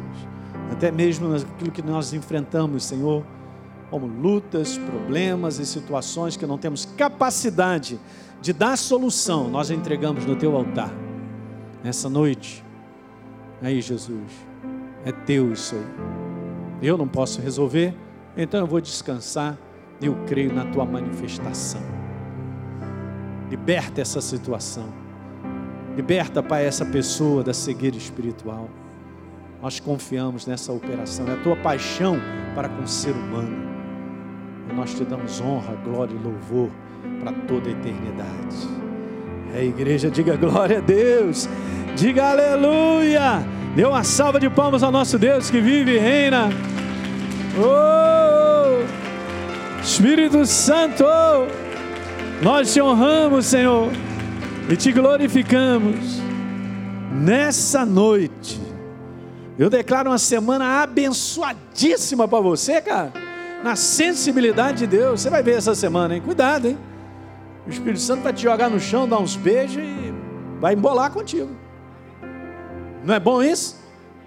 [0.72, 3.24] Até mesmo naquilo que nós enfrentamos, Senhor,
[3.90, 7.98] como lutas, problemas e situações que não temos capacidade
[8.40, 10.92] de dar solução, nós entregamos no teu altar.
[11.82, 12.64] Nessa noite,
[13.60, 14.30] aí Jesus,
[15.04, 15.86] é teu isso aí.
[16.82, 17.94] Eu não posso resolver,
[18.36, 19.58] então eu vou descansar
[20.00, 21.82] e eu creio na tua manifestação.
[23.50, 24.88] Liberta essa situação.
[25.96, 28.70] Liberta, Pai, essa pessoa da cegueira espiritual.
[29.62, 32.18] Nós confiamos nessa operação, é a tua paixão
[32.54, 33.68] para com o ser humano.
[34.70, 36.70] E nós te damos honra, glória e louvor
[37.18, 38.68] para toda a eternidade.
[39.54, 41.48] É, igreja, diga glória a Deus,
[41.94, 43.44] diga aleluia.
[43.76, 46.48] Dê uma salva de palmas ao nosso Deus que vive e reina.
[47.58, 48.82] Oh,
[49.82, 51.04] Espírito Santo,
[52.42, 53.90] nós te honramos, Senhor,
[54.70, 56.20] e te glorificamos
[57.12, 58.69] nessa noite.
[59.61, 63.12] Eu declaro uma semana abençoadíssima para você, cara.
[63.62, 65.20] Na sensibilidade de Deus.
[65.20, 66.22] Você vai ver essa semana, hein?
[66.22, 66.78] Cuidado, hein?
[67.66, 70.14] O Espírito Santo vai te jogar no chão, dar uns beijos e
[70.58, 71.50] vai embolar contigo.
[73.04, 73.76] Não é bom isso?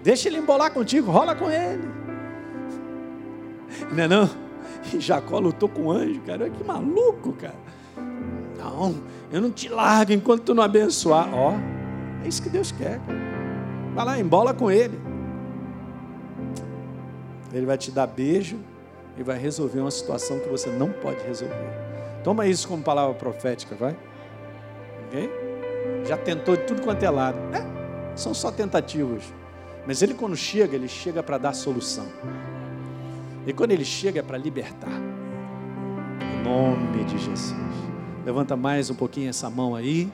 [0.04, 1.82] Deixa ele embolar contigo, rola com ele.
[3.90, 4.30] Não é não?
[4.92, 6.48] E Jacó lutou com o anjo, cara.
[6.48, 7.56] Que maluco, cara.
[8.56, 8.94] Não,
[9.32, 11.28] eu não te largo enquanto tu não abençoar.
[11.34, 11.54] Ó,
[12.24, 13.18] é isso que Deus quer, cara.
[13.96, 15.03] Vai lá, embola com ele.
[17.54, 18.58] Ele vai te dar beijo
[19.16, 21.54] e vai resolver uma situação que você não pode resolver.
[22.24, 23.96] Toma isso como palavra profética, vai?
[25.06, 25.30] Ok?
[26.04, 27.38] Já tentou de tudo quanto é lado.
[27.54, 29.22] É, são só tentativas.
[29.86, 32.06] Mas ele, quando chega, ele chega para dar solução.
[33.46, 35.00] E quando ele chega, é para libertar.
[36.20, 37.54] Em nome de Jesus.
[38.24, 40.10] Levanta mais um pouquinho essa mão aí.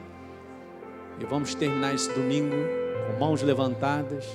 [1.18, 2.56] E vamos terminar esse domingo
[3.06, 4.26] com mãos levantadas,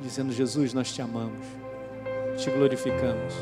[0.00, 1.59] dizendo: Jesus, nós te amamos
[2.40, 3.34] te glorificamos.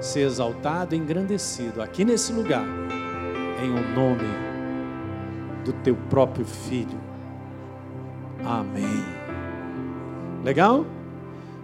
[0.00, 2.64] Ser exaltado e engrandecido aqui nesse lugar,
[3.62, 4.28] em o um nome
[5.64, 7.00] do teu próprio Filho.
[8.44, 9.04] Amém.
[10.44, 10.84] Legal?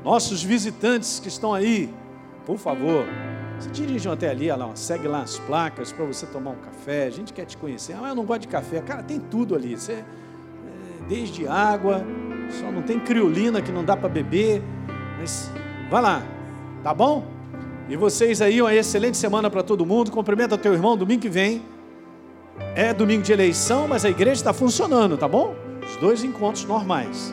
[0.04, 1.92] Nossos visitantes que estão aí,
[2.46, 3.04] por favor,
[3.58, 7.06] se dirijam até ali, lá, segue lá as placas para você tomar um café.
[7.06, 7.96] A gente quer te conhecer.
[8.00, 8.80] Ah, eu não gosto de café.
[8.80, 9.76] Cara, tem tudo ali.
[9.76, 10.04] Você, é,
[11.08, 12.04] desde água,
[12.50, 14.62] só não tem criolina que não dá para beber.
[15.18, 15.50] Mas
[15.90, 16.22] vai lá,
[16.82, 17.24] Tá bom?
[17.88, 20.10] E vocês aí, uma excelente semana para todo mundo.
[20.10, 21.62] Cumprimenta teu irmão domingo que vem.
[22.74, 25.54] É domingo de eleição, mas a igreja está funcionando, tá bom?
[25.86, 27.32] Os dois encontros normais.